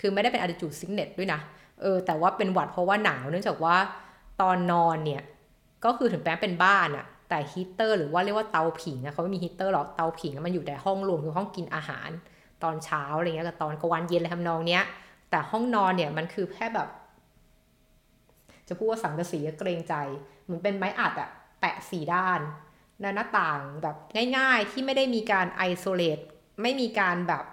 [0.00, 1.40] คือไม่ได้เป็น altitude sickness ด้วยนะ
[1.80, 3.76] เออ แต่ว่าเป็นหวัดเพราะว่าหนาวเนื่องจากว่า
[4.40, 5.22] ตอนนอนเนี่ย
[5.84, 12.08] ก็คือถึงแม้เป็นบ้านอะ แต่ฮีเตอร์หรือว่าเรียกว่าเตาผิงนะเขาไม่มีฮีเตอร์หรอกเตาผิงมันอยู่แต่ห้องรวมคือห้องกินอาหาร
[12.62, 14.82] ตอนเช้าอะไรเงี้ยกับตอนกลางวันเย็นอะไรทำนองเนี้ย
[15.30, 16.88] แต่ห้องนอนเนี่ยมันคือแค่แบบ
[18.68, 19.94] จะพูดว่าสังกะสีเกรงใจ
[20.44, 22.40] เหมือนเป็นไม้อัดอะแปะสี่ด้าน
[23.00, 23.96] หน้าต่างแบบ
[24.36, 26.18] ง่าย ๆ ที่ไม่ได้มีการ isolate
[26.62, 27.44] ไม่มีการแบบ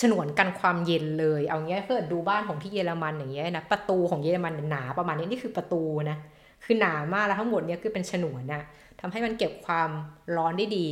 [0.00, 6.18] ฉนวนกันความเย็นเลย เอาเงี้ยเกิดดูบ้านของที่เยอรมันอย่างเงี้ยนะประตูของเยอรมันหนาประมาณนี้นี่คือประตูนะ
[6.64, 8.62] คือหนามากแล้วทั้งหมดเนี้ยคือเป็นฉนวนนะ
[9.00, 9.90] ทำให้มันเก็บความ
[10.36, 10.88] ร้อนได้ดี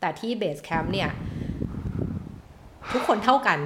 [0.00, 1.10] แต่ที่ base camp เนี่ย
[2.92, 3.58] ทุกคนเท่ากัน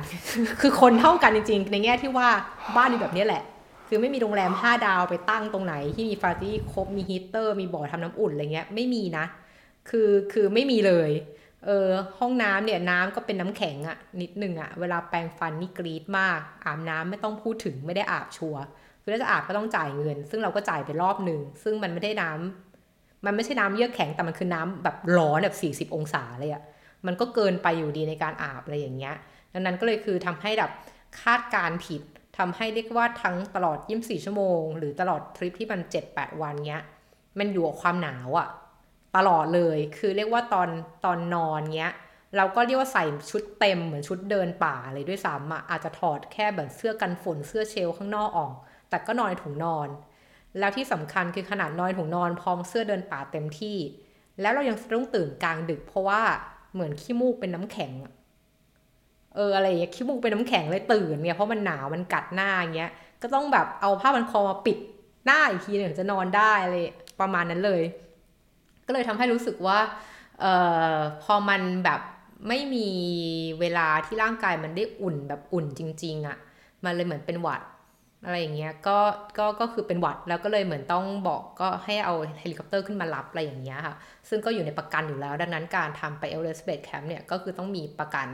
[0.61, 2.29] คือคนเท่ากันจริง ๆ ในแง่ที่ว่า
[2.77, 3.43] บ้านมีแบบนี้แหละ
[3.89, 9.25] คือไม่มีโรงแรมห้าดาวไปตั้งตรงไหน ที่มี facility ครบมีฮีเตอร์ มีบ่อทำน้ำอุ่นอะไรเงี้ยไม่มีนะ
[9.91, 11.11] คือคือไม่มีเลย
[11.67, 18.63] เออห้องน้ำเนี่ยน้ำก็เป็นน้ำแข็งอะนิดนึงอะเวลาแปรงฟันนี่กรีดมาก อาบน้ำไม่ต้องพูดถึงไม่ได้อาบชัวร์
[19.07, 25.57] คือถ้าจะอาบก็ต้องจ่ายเงิน ซึ่งเราก็จ่ายไปรอบหนึ่งซึ่งมันไม่ได้น้ำมันไม่ใช่น้ำเยือกแข็งแต่มันคือน้ำแบบร้อนแบบ
[25.91, 26.63] 40 องศาเลยอะ
[27.07, 29.15] มันก็เกินไปอยู่ดีในการอาบอะไรอย่างเงี้ย
[29.53, 30.71] ดังนั้นก็เลยคือทำให้แบบ
[31.23, 32.03] คาดการผิด
[32.39, 36.85] ทำให้เรียกว่าทั้งตลอด 24 ชั่วโมง หรือตลอดทริปที่มัน 7-8 วันเงี้ย
[37.39, 38.49] มันอยู่กับความหนาวอะ
[39.17, 40.69] ตลอดเลยคือเรียกว่าตอน
[41.05, 41.95] ตอนนอนเงี้ย
[42.37, 48.55] เราก็เรียกว่าใส่ชุดเต็มเหมือนชุดเดินป่าเลยด้วยซ้ำอะอาจจะถอดแค่แบบเสื้อกันฝนเสื้อเชลข้างนอกออก
[48.97, 49.89] แต่ก็นอนในถุงนอน
[50.59, 53.77] แล้วที่สำคัญคือขนาดนอนถุงนอนพร้อมเสื้อเดินป่าเต็มที่
[54.41, 56.21] แล้วเรายังต้องตื่นกลางดึก เพราะว่า
[56.73, 57.93] เหมือนขี้มูกเป็นน้ำแข็ง
[59.35, 62.91] เอออะไรอย่างเงี้ยขี้มูกเป็นน้ำแข็งเลยตื่นเนี่ยเพราะมันหนาวมันกัดหน้าอย่างเงี้ย
[63.23, 64.79] ก็ต้องแบบเอาผ้าพันคอาปิด
[65.27, 66.77] หน้าอีกทีหนึ่งจะนอนได้อะไร
[67.21, 67.83] ประมาณนั้นเลย
[68.87, 69.79] ก็เลยทำให้รู้สึกว่า
[70.41, 70.53] เอ่
[70.93, 72.01] อพอมันแบบ
[72.49, 72.89] ไม่มี
[73.61, 76.37] เวลาที่ร่างกายมันได้อุ่นแบบอุ่นจริง ๆอะ่ะ
[76.85, 77.63] มันเลยเหมือนเป็นหวัด
[78.27, 78.99] อะไรอย่างเงี้ยก็
[79.39, 83.95] ก็ก็คือเป็นหวัดแล้วก็เลยเหมือนต้องบอกก็ให้เอาเฮลิคอปเตอร์ขึ้นมารับอะไรอย่างเงี้ยค่ะ
[84.29, 88.29] ซึ่งก็อยู่ในประกันอยู่แล้ว ดังนั้นการทำไป Everest Base Camp เนี่ยก็คือต้องมีประกัน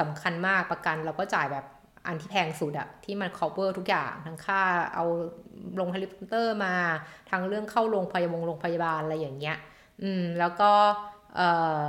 [0.00, 1.64] สำคัญมากประกันเราก็จ่ายแบบ
[2.06, 4.62] อันที่แพงสุดอะที่มัน cover ทุกอย่างทั้งค่า
[4.94, 5.04] เอา
[5.80, 6.74] ลงเฮลิคอปเตอร์มา
[7.30, 9.56] ทั้งเรื่องเข้าโรงพยาบาลโรงพยาบาลอะไรอย่างเงี้ย
[10.02, 10.72] อืมแล้วก็
[11.36, 11.40] เอ
[11.86, 11.88] อ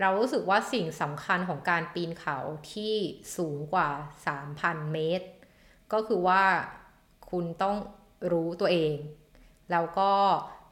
[0.00, 2.38] เรารู้สึกว่าสิ่งสำคัญของการปีนเขา
[2.72, 2.94] ที่
[3.36, 3.88] สูงกว่า
[4.26, 5.26] 3,000 เมตร
[5.92, 6.42] ก็คือว่า
[7.30, 7.76] คุณต้อง
[8.32, 8.92] รู้ตัวเอง
[9.70, 10.10] แล้วก็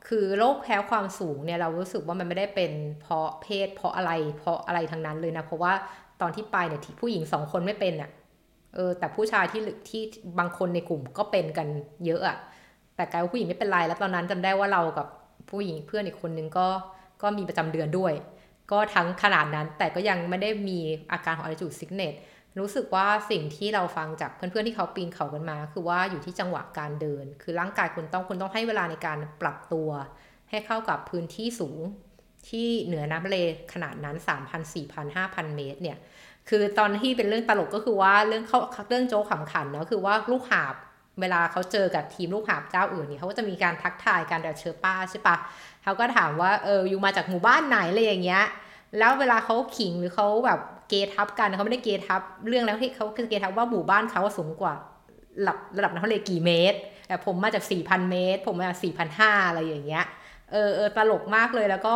[0.09, 5.73] คือโรคแพ้ความสูงเนี่ยเรารู้สึกว่ามันไม่ได้เป็นเพราะเพศเพราะอะไร เพราะอะไรทั้งนั้นเลยนะ เพราะว่า
[6.21, 8.11] ตอนที่ไปเนี่ยผู้หญิงสองคนไม่เป็นอะ่ะ
[8.75, 10.03] เออแต่ผู้ชายที่ที่
[10.38, 11.69] บางคนในกลุ่มก็เป็นกัน
[12.07, 12.37] เยอะอะ่ะ
[12.97, 15.07] แต่กลายว่าผู้หญิงไม่เป็นไรแล้วตอนนั้นจำได้ว่าเรากับ
[15.51, 16.67] ผู้หญิงเพื่อนอีกคนนึงก็
[17.23, 18.12] ก็มีประจำเดือนด้วย
[18.71, 20.79] ก็ทั้งขนาดนั้นแต่ก็ยังไม่ได้มี
[21.12, 22.14] อาการของ altitude sickness
[22.59, 29.88] รู้สึกว่าสิ่งที่เราฟังจากเพื่อนๆที่เขาปีนเขากันมา คือว่าอยู่ที่จังหวะการเดิน คือร่างกายคุณต้องคุณต้องให้เวลาในการปรับตัว
[30.51, 31.79] ให้เข้ากับพื้นที่สูง
[32.49, 33.38] ที่เหนือน้ำทะเล
[33.73, 35.99] ขนาดนั้น 3,000 4,000 5,000 เมตรเนี่ย
[36.49, 40.75] คือตอนที่เป็นเรื่องตลกก็คือว่าเรื่องเขาเรื่องโจ๊กขำขันเนาะคือว่าลูกหาบ
[41.21, 45.37] เวลาเขาเจอกับทีมลูกหาบเจ้าอื่นเนี่ยเขาก็จะมีการทักทายกันแบบเชอร์ป้าใช่ปะ
[45.83, 48.45] เขาก็ถามว่าเอออยู่มาจากหมู่บ้านไหนอะไรอย่างเงี้ย
[48.99, 54.75] แล้วเวลาเขาขิงหรือเขาแบบ เกทับกันเขาไม่ได้เกทับเรื่องแล้วที่เขาคือเกทับว่าหมู่บ้านเขาสูงกว่า
[55.40, 58.79] ระดับระดับน้ำทะเลกี่เมตรแต่ผมมาจาก 4,000 เมตร ผมมาจาก
[59.18, 60.05] 4,500 อะไรอย่างเงี้ย
[60.53, 61.94] เออเออตลกมากเลยแล้วก็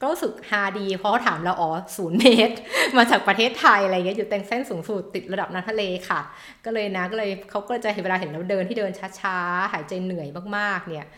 [0.00, 2.54] ก็รู้สึกฮาดี เพราะเขาถามเราอ๋อศูนย์เมตร
[2.96, 6.20] มาจากประเทศไทยอะไรเงี้ยอยู่แต่งเส้นสูงสุดติดระดับน้ำทะเลค่ะ
[6.64, 11.08] ก็เลยนะก็เลยเขาก็จะเห็นเวลาเห็นเราเดินที่เดินช้าๆ หายใจเหนื่อยมากๆ เนี่ย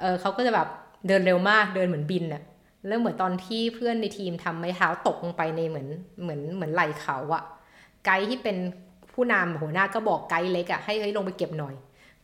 [0.00, 0.68] เออเขาก็จะแบบ
[1.08, 2.42] เดินเร็วมากเดินเหมือนบินอะ
[2.86, 5.88] แล้วเหมือนตอนที่เพื่อนในทีมทำไม้เท้าตกลงไปในเหมือน
[6.22, 7.42] เหมือนเหมือนไหล่เขาอะ
[8.04, 8.56] ไกด์ที่เป็น
[9.12, 11.74] ผู้นำหัวหน้าก็บอกไกด์เล็กอะให้ให้ลงไปเก็บหน่อย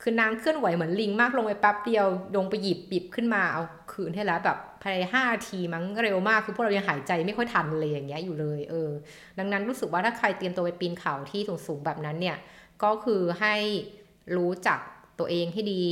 [0.02, 8.90] คือนางเคลื่อนไหวเหมือนลิงมากลงไปแป๊บเดียวลงไปหยิบปิบขึ้นมาเอาคืนให้แล้วแบบภายในห้าทีมั้งเร็วมากคือพวกเรายังหายใจไม่ค่อยทันเลยอย่างเงี้ยอยู่เลยเออ
[9.38, 12.36] ดังนั้นรู้สึกว่าถ้าใครเตรียมตัวไปปีนเขาที่สูงๆแบบนั้นเนี่ย
[12.82, 13.54] ก็คือให้
[14.36, 14.78] รู้จัก
[15.18, 15.84] ตัวเองให้ดี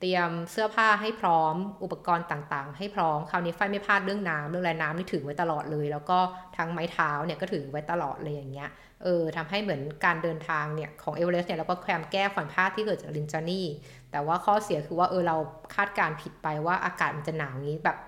[0.00, 6.18] เตรียมเสื้อผ้าให้พร้อม อุปกรณ์ต่างๆ ให้พร้อม คราวนี้ไฟไม่พลาดเรื่องน้ำเรื่องแรงน้ำนี่ถือไว้ตลอดเลย แล้วก็
[6.56, 8.68] ทั้งไม้เท้าเนี่ยก็ถือไว้ตลอดเลยอย่างเงี้ย
[9.02, 13.66] เออทำให้เหมือนการเดินทางเนี่ยของเอเวอเรสต์เนี่ยเราก็พยายามแก้ความพลาดที่เกิดจากลินจานี่
[14.10, 15.36] แต่ว่าข้อเสียคือว่าเออเรา
[15.74, 17.98] คาดการผิดไปว่าอากาศมันจะหนาวงี้แบบ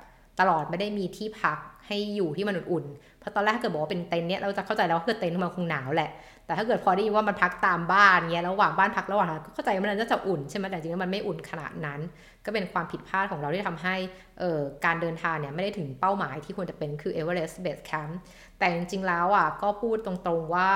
[0.41, 6.11] ตลอดไม่ได้มีที่พักให้อยู่ที่มันอุ่นๆ เพราะตอนแรกเกิดบอกว่าเป็นเต็นท์เนี่ยเราจะเข้าใจแล้วว่าเต็นท์มันคงหนาวแหละ
[6.51, 12.01] แต่ถ้าเกิดพอได้ยินว่ามันพักตามบ้านเงี้ยระหว่างบ้านพักระหว่างก็เข้าใจว่ามันน่าจะอุ่นใช่ไหมแต่จริงๆมันไม่อุ่นขนาดนั้น
[12.45, 13.97] ก็เป็นความผิดพลาดของเราที่ทำให้
[14.39, 18.13] เอ่อการเดินทางเนี่ยไม่ได้ถึงเป้าหมายที่ควรจะเป็นคือ Everest Base Camp
[18.59, 20.71] แต่จริงๆแล้วอะก็พูดตรงๆว่า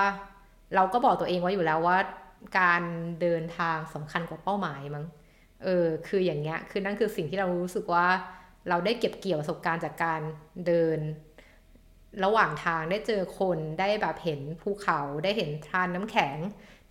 [0.75, 1.99] เราก็บอกตัวเองไว้อยู่แล้วว่า
[2.59, 2.83] การ
[3.21, 5.05] เดินทางสำคัญกว่าเป้าหมายมั้ง
[5.65, 8.07] เออคืออย่างเงี้ยคือนั่นคือสิ่งที่เรารู้สึกว่า
[8.69, 10.21] เราได้เก็บเกี่ยวประสบการณ์จากการ
[10.67, 10.99] เดิน
[12.25, 16.37] ระหว่างทางได้เจอคนได้แบบเห็นภูเขาได้เห็นทานน้ำแข็ง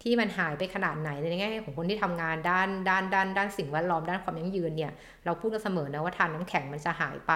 [0.02, 4.92] ที่มันหายไปขนาดไหนในแง่ของคนที่ทำงานด้านด้านด้าน ด้านสิ่งแวดล้อมด้านความยั่งยืนเนี่ย
[5.26, 7.34] เราพูดกันเสมอนะว่าทานน้ำแข็งมันจะหายไป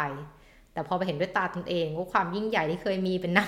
[0.74, 3.48] แต่พอไปเห็นด้วยตาตนเองว่าความยิ่งใหญ่ที่เคยมีเป็นนัก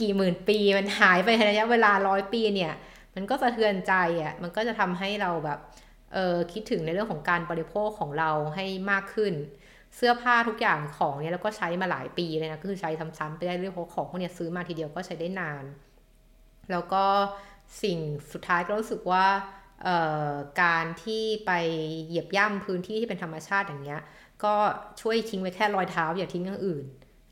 [0.00, 2.72] กี่หมื่นปีมันหายไปในระยะเวลาร้อยปีเนี่ย
[3.14, 5.58] มันก็สะเทือนใจอะมันก็จะทำให้เราแบบ
[6.12, 9.34] เออคิดถึงในเรื่องของการบริโภคของเราให้มากขึ้น
[9.96, 15.64] เสื้อผ้าทุกอย่างของเนี่ยแล้วก็ใช้มาหลายปีเลยนะก็คือใช้ซ้ำๆไปได้เรื่อยเพราะของพวกเนี้ซื้อมาทีเดียวก็ใช้ได้นาน
[16.70, 17.04] แล้วก็
[17.82, 17.98] สิ่ง
[18.32, 19.26] สุดท้ายก็รู้สึกว่า
[20.62, 21.52] การที่ไป
[22.06, 24.00] เหยียบย่ำพื้นที่ที่เป็นธรรมชาติอย่างเงี้ย
[24.44, 24.54] ก็
[25.00, 26.84] ช่วยทิ้งไว้แค่รอยเท้าอย่าทิ้งอย่างอื่น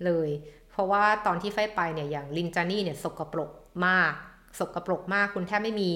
[0.04, 0.30] เลย
[0.70, 3.50] เพราะว่าตอนที่ไฟไปเนี่ยอย่างรินจานี่เนี่ยสกปรก
[3.86, 4.12] มาก
[4.58, 5.90] สกปรกมากคุณแทบไม่มี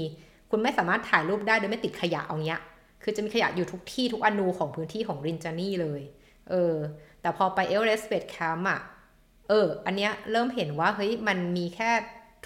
[0.51, 2.61] คุณไม่สามารถถ่ายรูปได้โดยไม่ติดขยะเอาเงี้ย
[3.03, 6.03] คือจะมีขยะอยู่ทุกที่ทุกอณูของพื้นที่ของรินจานี่เลย
[6.51, 6.75] เออ
[7.21, 8.81] แต่พอไป Everest Base Camp อะ
[9.49, 11.91] เออ อันเนี้ยเริ่มเห็นว่าเฮ้ยมันมีแค่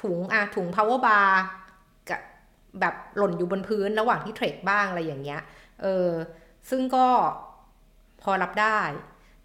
[0.02, 1.30] ถุงอะถุง power bar
[2.10, 2.20] กับ
[2.80, 5.40] แบบหล่นอยู่บนพื้นระหว่างที่ trek บ้างอะไรอย่างเงี้ย
[5.82, 6.08] เออ
[6.70, 7.06] ซึ่งก็
[8.22, 8.80] พอรับได้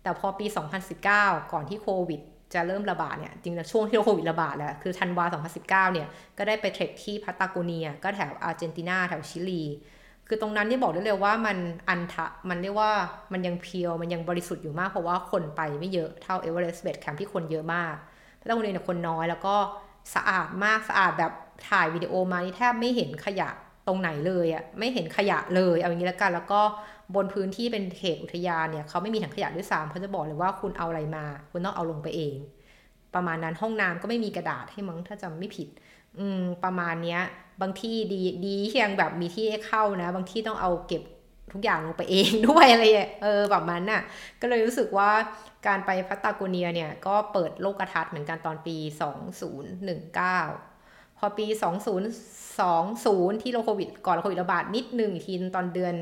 [0.01, 0.45] แต่พอปี
[0.99, 1.05] 2019
[1.51, 2.21] ก่อนที่โควิด
[2.53, 5.25] จะเริ่มระบาดเนี่ย จริงๆช่วงที่โควิดระบาดแหละคือธันวา
[5.63, 9.63] 2019 เนี่ย ก็ได้ไป trek ที่ปาตาโกเนีย ก็แถวอาร์เจนตินาแถวชิลี
[10.27, 11.57] คือตรงนั้นที่บอกได้เลยว่ามัน
[11.89, 12.91] untouch มันเรียกว่า
[13.33, 17.95] มันยัง pure มันยังบริสุทธิ์อยู่มากเพราะว่าคนไปไม่เยอะเท่า Everest Base Camp ที่คนเยอะมาก
[18.39, 19.55] พัตตาโกเนียเนี่ยคนน้อยแล้วก็
[20.15, 21.31] สะอาดมากสะอาดแบบ
[21.69, 23.49] ถ่ายวิดีโอมานี่แทบไม่เห็นขยะ
[23.87, 26.61] ตรงไหนเลยอะไม่เห็นขยะเลยเอาอย่างนี้แล้วกัน แล้วก็
[27.15, 32.35] บนพื้นที่เป็นเขตอุทยานเนี่ยเขาไม่มีถังขยะด้วยซ้ำเขาจะบอกเลยว่าคุณเอาอะไรมา คุณต้องเอาลงไปเอง
[33.15, 35.69] ประมาณนั้นห้องน้ำก็ไม่มีกระดาษให้มั้งถ้าจำไม่ผิด
[36.19, 37.21] อืมประมาณเนี้ย
[37.61, 41.03] บางที่ดีดียังแบบมีที่เข้านะ บางที่ต้องเอาเก็บ
[41.53, 42.83] ทุกอย่างลงไปเองด้วยอะไร
[43.23, 44.01] เออแบบนั้นน่ะ
[44.41, 45.11] ก็เลยรู้สึกว่า
[45.67, 48.77] การไปพัตตาโกเนียเนี่ย ก็เปิดโลกทัศน์เหมือนกันตอนปี
[50.37, 51.47] 2019 พอปี
[52.65, 55.95] 2020 ที่โควิดก่อนโควิดระบาดนิดนึงอีกทีตอนเดือน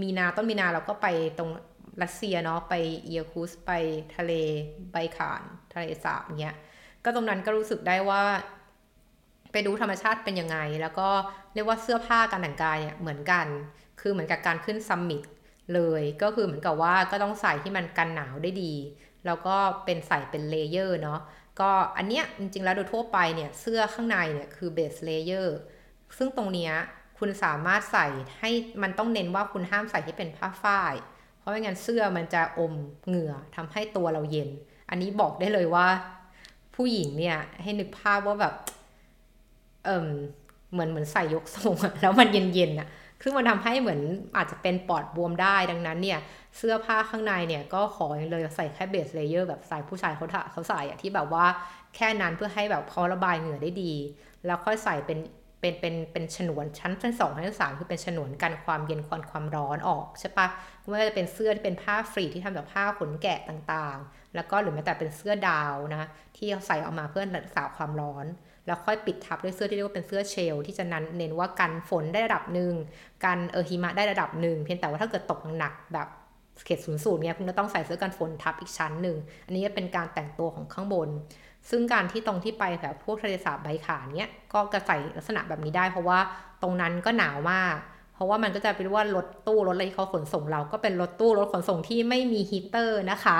[0.00, 1.06] มีนาต้นมีนาเราก็ไป
[1.38, 1.50] ตรง
[2.02, 3.70] รัสเซียเนาะไปเอียคุสไป
[4.16, 4.32] ทะเล
[4.92, 5.42] ไบคาน
[5.72, 6.56] ทะเลสาบเงี้ย
[7.04, 8.22] ก็ตรงนั้นก็รู้สึกได้ว่า
[9.52, 11.08] ไปดูธรรมชาติเป็นยังไง แล้วก็
[11.54, 13.46] เรียกว่าเสื้อผ้าการแต่งกายเนี่ยเหมือนกัน
[14.00, 15.22] คือเหมือนกับการขึ้น summit
[15.74, 18.74] เลยก็คือเหมือนกับว่าก็ต้องใส่ที่มันกันหนาวได้ดี
[19.26, 21.20] แล้วก็เป็นใส่เป็น layer เนาะ
[21.60, 25.56] ก็อันเนี้ยจริงๆแล้วโดยทั่วไปเนี่ยเสื้อข้างในเนี่ยคือ base layer
[26.16, 26.72] ซึ่งตรงเนี้ย
[27.18, 28.06] คุณสามารถใส่
[28.38, 28.50] ให้
[28.82, 30.94] มันต้องเน้นว่าคุณห้ามใส่ที่เป็นผ้าฝ้าย
[31.38, 32.74] เพราะไม่งั้นเสื้อมันจะอม
[33.06, 34.48] เหงื่อทำให้ตัวเราเย็น
[34.90, 35.86] อันนี้บอกได้เลยว่า
[36.74, 38.54] ผู้หญิงเนี่ยให้นึกภาพว่าแบบ
[39.84, 40.06] เอิม
[40.72, 42.88] เหมือนเหมือนใส่ยกทรงแล้วมันเย็นๆอะ
[43.22, 44.00] ซึ่งมันทำให้เหมือน
[44.36, 46.18] อาจจะเป็นปอดบวมได้ดังนั้นเนี่ย
[46.56, 51.46] เสื้อผ้าข้างในเนี่ยก็ขอเลยใส่แค่ base layer แบบใส่ผู้ชายเขาเขาใส่อะที่แบบว่า
[51.96, 53.94] แค่นั้นเพื่อให้แบบเขาระบายเหงื่อได้ดี
[54.46, 55.18] แล้วค่อยใส่เป็น
[55.60, 60.46] เป็นเป็นเป็นฉนวนชั้นชั้นสองชั้นสามคือเป็นฉนวนกันความเย็นความความร้อนออกใช่ปะ
[60.80, 68.26] ไม่ว่าจะเป็นเสื้อที่เป็นผ้า fleece ที่ทำจากผ้าขนแกะต่างๆ แล้วก็หรือแม้แต่เป็นเสื้อ down นะที่เขาใส่ออกมาเพื่อรักษาความร้อน
[68.66, 72.72] แล้วค่อยปิดทับด้วยเสื้อที่เรียกว่าเป็นเสื้อเชล ที่จะนั้นเน้นว่ากันฝนได้ระดับหนึ่ง
[73.24, 76.08] กันเออหิมะได้ระดับหนึ่งเพียงแต่ว่าถ้าเกิดตกหนักแบบ
[76.64, 81.08] เขตศูนย์สูตรเนี่ยคุณก็ต้องใส่เสื้อกันฝนทับอีกชั้นหนึ่ง อันนี้เป็นการแต่งตัวของข้างบน
[81.70, 86.18] ซึ่งการที่ตรงที่ไปแบบพวกทะเลสาบใบขาเนี้ยก็กระใส่ลักษณะแบบนี้ได้ เพราะว่า
[86.62, 87.76] ตรงนั้นก็หนาวมาก
[88.14, 93.38] เพราะว่ามันก็จะเป็นว่ารถตู้รถอะไรที่เขาขนส่งเรา ก็เป็นรถตู้รถขนส่งที่ไม่มีฮีเตอร์นะคะ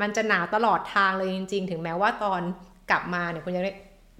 [0.00, 2.40] มันจะหนาวตลอดทางเลยจริง ๆ ถึงแม้ว่าตอน
[2.90, 3.64] กลับมาเนี่ยคุณยัง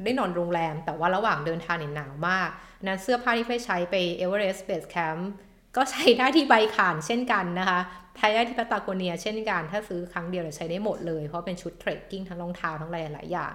[0.05, 2.49] ได้นอนโรงแรม แต่ว่าระหว่างเดินทางเนี่ยหนาวมาก
[2.87, 5.31] นั้นเสื้อผ้าที่ไฟใช้ไป Everest Base Camp
[5.77, 7.81] ก็ใช้ได้ที่ไบคาลเช่นกันนะคะ
[8.19, 13.53] ใช้ได้ที่ปาตาโกเนียเช่นกัน ถ้าซื้อครั้งเดียวจะใช้ได้หมดเลย เพราะเป็นชุด trekking ทั้งรองเท้าทั้งอะไรหลายอย่าง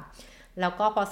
[0.59, 1.03] แล้วก็พอ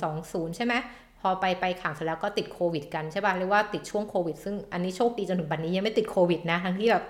[0.00, 0.74] 2020 ใช่ไหม
[1.20, 7.04] พอไปไบคาลเสร็จแล้วก็ติดโควิดกันใช่ป่ะเรียกว่าติดช่วงโควิด ซึ่งอันนี้โชคดีจนถึงปัจจุบันนี้ยังไม่ติดโควิดนะ ทั้งที่แบบ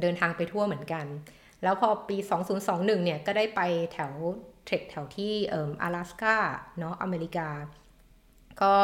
[0.00, 1.04] เดินทางไปทั่วเหมือนกัน
[1.62, 2.16] แล้วพอปี
[2.60, 3.60] 2021 เนี่ยก็ได้ไป
[3.92, 4.10] แถว
[4.66, 6.36] เทรคแถวที่เอ่อ阿สกา
[6.78, 7.48] เนาะอเมริกา
[8.62, 8.74] ก็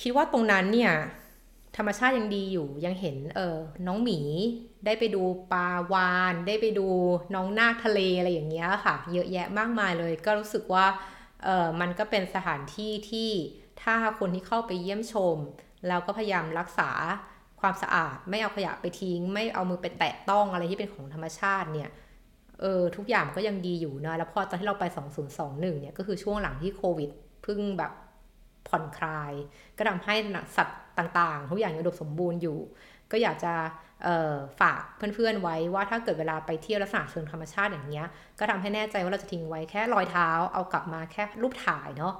[0.00, 0.92] คิดว่าตรงนั้นเนี่ย
[1.76, 4.20] ธรรมชาติยังดีอยู่ยังเห็นเออน้องหมี
[4.84, 6.88] ได้ไปดูปลาวาน ได้ไปดู
[7.34, 10.86] น้องนาคทะเลอะไรอย่างเงี้ยค่ะ เยอะแยะมากมายเลย ก็รู้สึกว่า
[11.44, 13.30] เออมันก็เป็นสถานที่ที่
[13.82, 15.36] ถ้าคนที่เข้าไปเยี่ยมชม
[15.88, 16.90] แล้วก็พยายามรักษา
[17.60, 21.90] ความสะอาด ไม่เอาขยะไปทิ้ง ไม่เอามือไปแตะต้องอะไรที่เป็นของธรรมชาติเนี่ย
[22.60, 24.84] เออทุกอย่างก็ยังดีอยู่นะแล้วพอตอนที่เราไป
[25.32, 27.10] 2021 เนี่ยก็คือช่วงหลังที่โควิด
[27.42, 27.92] เพิ่งแบบ
[28.68, 29.32] ผ่อนคลาย
[29.76, 30.14] ก็ทำให้
[30.56, 32.58] สัตว์ต่างๆ ทุกอย่างยังดมสมบูรณ์อยู่
[33.12, 33.52] ก็อยากจะ
[34.60, 38.06] ฝากเพื่อนๆไว้ว่าถ้าเกิดเวลาไปเที่ยวลักษณะเชิงธรรมชาติอย่างเงี้ย
[38.38, 42.14] ก็ทำให้แน่ใจว่าเราจะทิ้งไว้แค่รอยเท้า เอากลับมาแค่รูปถ่ายเนาะ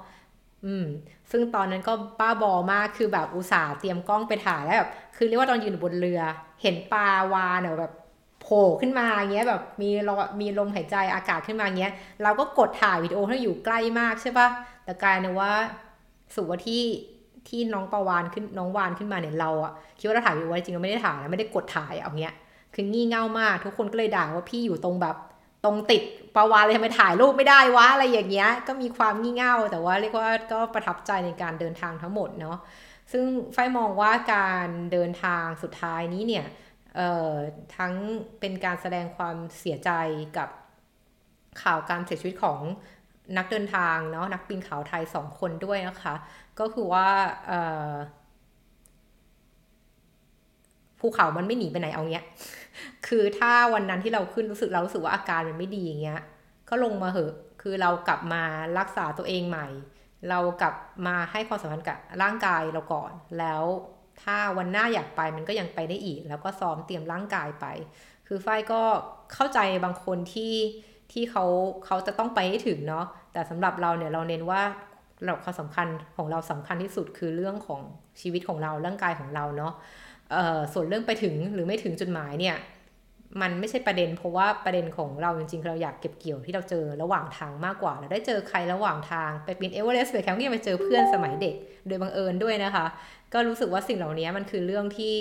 [0.65, 0.85] อืม
[1.31, 6.21] ซึ่งตอนนั้นก็บ้าบอมากคือแบบอุตส่าห์เตรียมกล้องไปถ่ายแล้วแบบคือเรียกว่าตอนยืนบนเรือ
[6.61, 7.93] เห็นปลาวานแบบ
[8.49, 14.47] โผล่ขึ้นมาเงี้ยแบบมีลมมีลมหายใจอากาศขึ้นมาเงี้ย เราก็กดถ่ายวิดีโอให้อยู่ใกล้มากใช่ปะ
[14.83, 15.51] แต่กลายเป็นว่า
[16.35, 16.83] สุว่าที่
[17.47, 22.33] ที่น้องประวานขึ้นน้องวานขึ้นมาเนี่ยเราอะคิดว่าเราถ่ายอยู่ไว้จริงเราไม่ได้ถ่ายไม่ได้กดถ่ายเอาเงี้ย
[22.73, 25.15] คืองี่เง่ามาก ทุกคนก็เลยด่าว่าพี่อยู่ตรงแบบ
[25.63, 26.01] ตรงติด
[26.35, 32.57] ประวานเลยทำไมถ่ายรูปไม่ได้วะอะไรอย่างเงี้ย ก็มีความงี่เง่า แต่ว่าเรียกว่าก็ประทับใจในการเดินทางทั้งหมดเนาะ
[33.11, 36.45] ซึ่งไฟมองว่าการเดินทางสุดท้ายนี้เนี่ย
[37.77, 37.93] ทั้ง
[38.39, 39.91] เป็นการแสดงความเสียใจ
[40.37, 40.49] กับ
[41.61, 42.59] ข่าวการเสียชีวิตของ
[43.37, 46.15] นักเดินทางเนาะนักบินเขาไทยสองคนด้วยนะคะ
[46.59, 47.07] ก็คือว่า
[50.99, 52.25] ภูเขามันไม่หนีไปไหนเอาเงี้ย
[53.07, 56.21] คือถ้าวันนั้นที่เราขึ้นรู้สึกเรารู้สึกว่าอาการมันไม่ดีอย่างเงี้ย
[56.69, 58.43] ก็ลงมาเหอะ คือเรากลับมา
[58.79, 59.67] รักษาตัวเองใหม่
[60.29, 60.75] เรากลับ
[61.07, 63.63] มาให้ความสำคัญกับร่างกายเราก่อน แล้ว
[64.23, 67.65] ถ้าวันหน้าอยากไปมันก็ยังไปได้อีก แล้วก็ซ้อมเตรียมร่างกายไป
[68.27, 68.81] คือฝ้ายก็
[69.33, 70.53] เข้าใจบางคนที่
[71.11, 71.45] ที่เขา
[71.85, 74.61] เขาจะต้องไปให้ถึงเนาะแต่สำหรับเราเนี่ยเราเน้นว่า
[75.23, 77.81] เราความสำคัญของเราสำคัญที่สุดคือเรื่องของ
[78.21, 79.73] ชีวิตของเราร่างกายของเราเนาะ
[80.73, 82.55] ส่วนเรื่องไปถึงหรือไม่ถึงจุดหมายเนี่ย
[83.41, 91.55] มันไม่ใช่ประเด็น เพราะว่าประเด็นของเราจริงๆ เราอยากเก็บเกี่ยวที่เราเจอระหว่างทางมากกว่าเราได้เจอใครระหว่างทางไปปีนเอเวอเรสต์ไปแคมป์ก็ยังไปเจอเพื่อนสมัยเด็ก
[91.87, 92.85] โดยบังเอิญด้วยนะคะ
[93.33, 95.15] ก็รู้สึกว่าสิ่งเหล่านี้มันคือเรื่องที่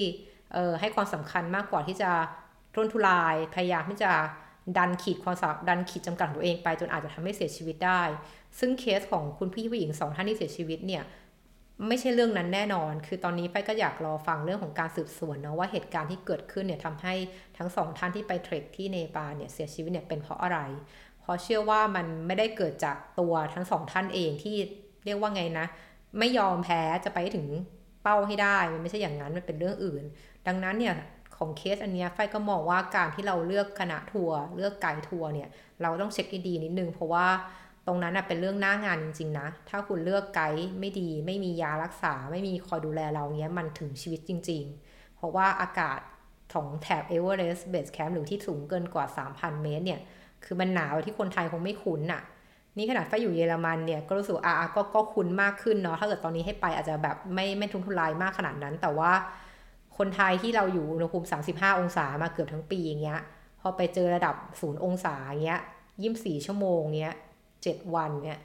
[0.80, 2.10] ให้ความสำคัญมากกว่าที่จะ
[2.74, 4.12] ทุนทุลายพยายามที่จะ
[4.78, 8.02] ดันขีดความสามดันขีดจำกัดตัวเองไปจนอาจจะทำให้เสียชีวิตได้
[8.58, 11.02] ซึ่งเคสของคุณพี่ผู้หญิงสองท่านที่เสียชีวิตเนี่ย
[11.88, 17.14] ไม่ใช่เรื่องนั้นแน่นอน คือตอนนี้ไปก็อยากรอฟังเรื่องของการสืบสวนเนาะว่าเหตุการณ์ที่เกิดขึ้นเนี่ยทำให้
[17.58, 20.58] ทั้งสองท่านที่ไปเทรคที่เนปาลเนี่ยเสียชีวิตเนี่ยเป็นเพราะอะไร
[21.20, 24.56] เพราะเชื่อว่ามันไม่ได้เกิดจากตัวทั้งสองท่านเองที่
[25.04, 25.66] เรียกว่าไงนะ
[26.18, 27.46] ไม่ยอมแพ้จะไปถึง
[28.02, 30.04] เป้าให้ได้มันไม่ใช่อย่างนั้นมันเป็นเรื่องอื่น
[30.46, 30.94] ดังนั้นเนี่ย
[31.36, 35.48] ของเคสอันนี้ไฟก็มองว่าการที่เราเลือกคณะทัวร์เลือกไกด์ทัวร์เนี่ย
[35.82, 37.26] เราต้องเช็คดีนิดนึงเพราะว่า
[37.86, 46.00] ตรงนั้นเป็นเรื่องหน้างานจริงๆนะ ถ้าคุณเลือกไกด์ไม่ดี ไม่มียารักษา ไม่มีคอยดูแลเราเนี้ยมันถึงชีวิตจริง ๆ เพราะว่าอากาศ
[46.54, 50.00] ของแถบ Everest Base Camp หรือที่สูงเกินกว่า 3,000 เมตรเนี่ย
[50.44, 52.22] คือมันหนาวที่คนไทยคงไม่คุ้นอะ
[52.76, 59.12] นี่ขนาดไฟอยู่เยอรมันเนี่ย ก็รู้สึกอะก็ก็คุ้นมากขึ้นเนาะ ถ้าเกิดตอนนี้ให้ไปอาจจะแบบไม่ไม่ทุรนทุรายมากขนาดนั้น แต่ว่า
[59.98, 63.20] คนไทยที่เราอยู่อุณหภูมิ 35 องศามาเกือบทั้งปีอย่างเงี้ย
[63.60, 65.60] พอไปเจอระดับศูนย์องศาเงี้ย
[66.02, 67.16] ยี่สิบสี่ชั่วโมงเงี้ย
[67.64, 68.38] 7 วันเนี่ย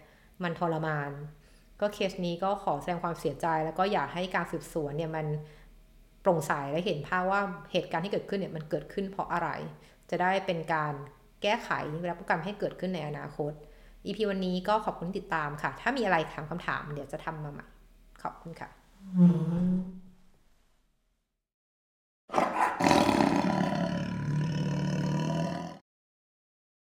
[0.43, 1.12] มันทรมาน
[1.82, 5.26] ก็เคสนี้ก็ขอแสดงความเสียใจ แล้วก็อยากให้การสืบสวนเนี่ยมัน
[6.21, 9.50] โปร่งใสและเห็นภาพว่าเหตุการณ์ที่เกิดขึ้นเนี่ยมันเกิดขึ้นเพราะอะไร
[10.10, 10.93] จะได้เป็นการ
[11.41, 11.69] แก้ไข
[12.06, 13.52] และป้องกันให้เกิดขึ้นในอนาคต
[14.06, 17.65] EP วันนี้ก็ขอบคุณติดตามค่ะ ถ้ามีอะไรถามคำถาม เดี๋ยวจะทำมาใหม่
[18.21, 18.69] ขอบคุณค่ะ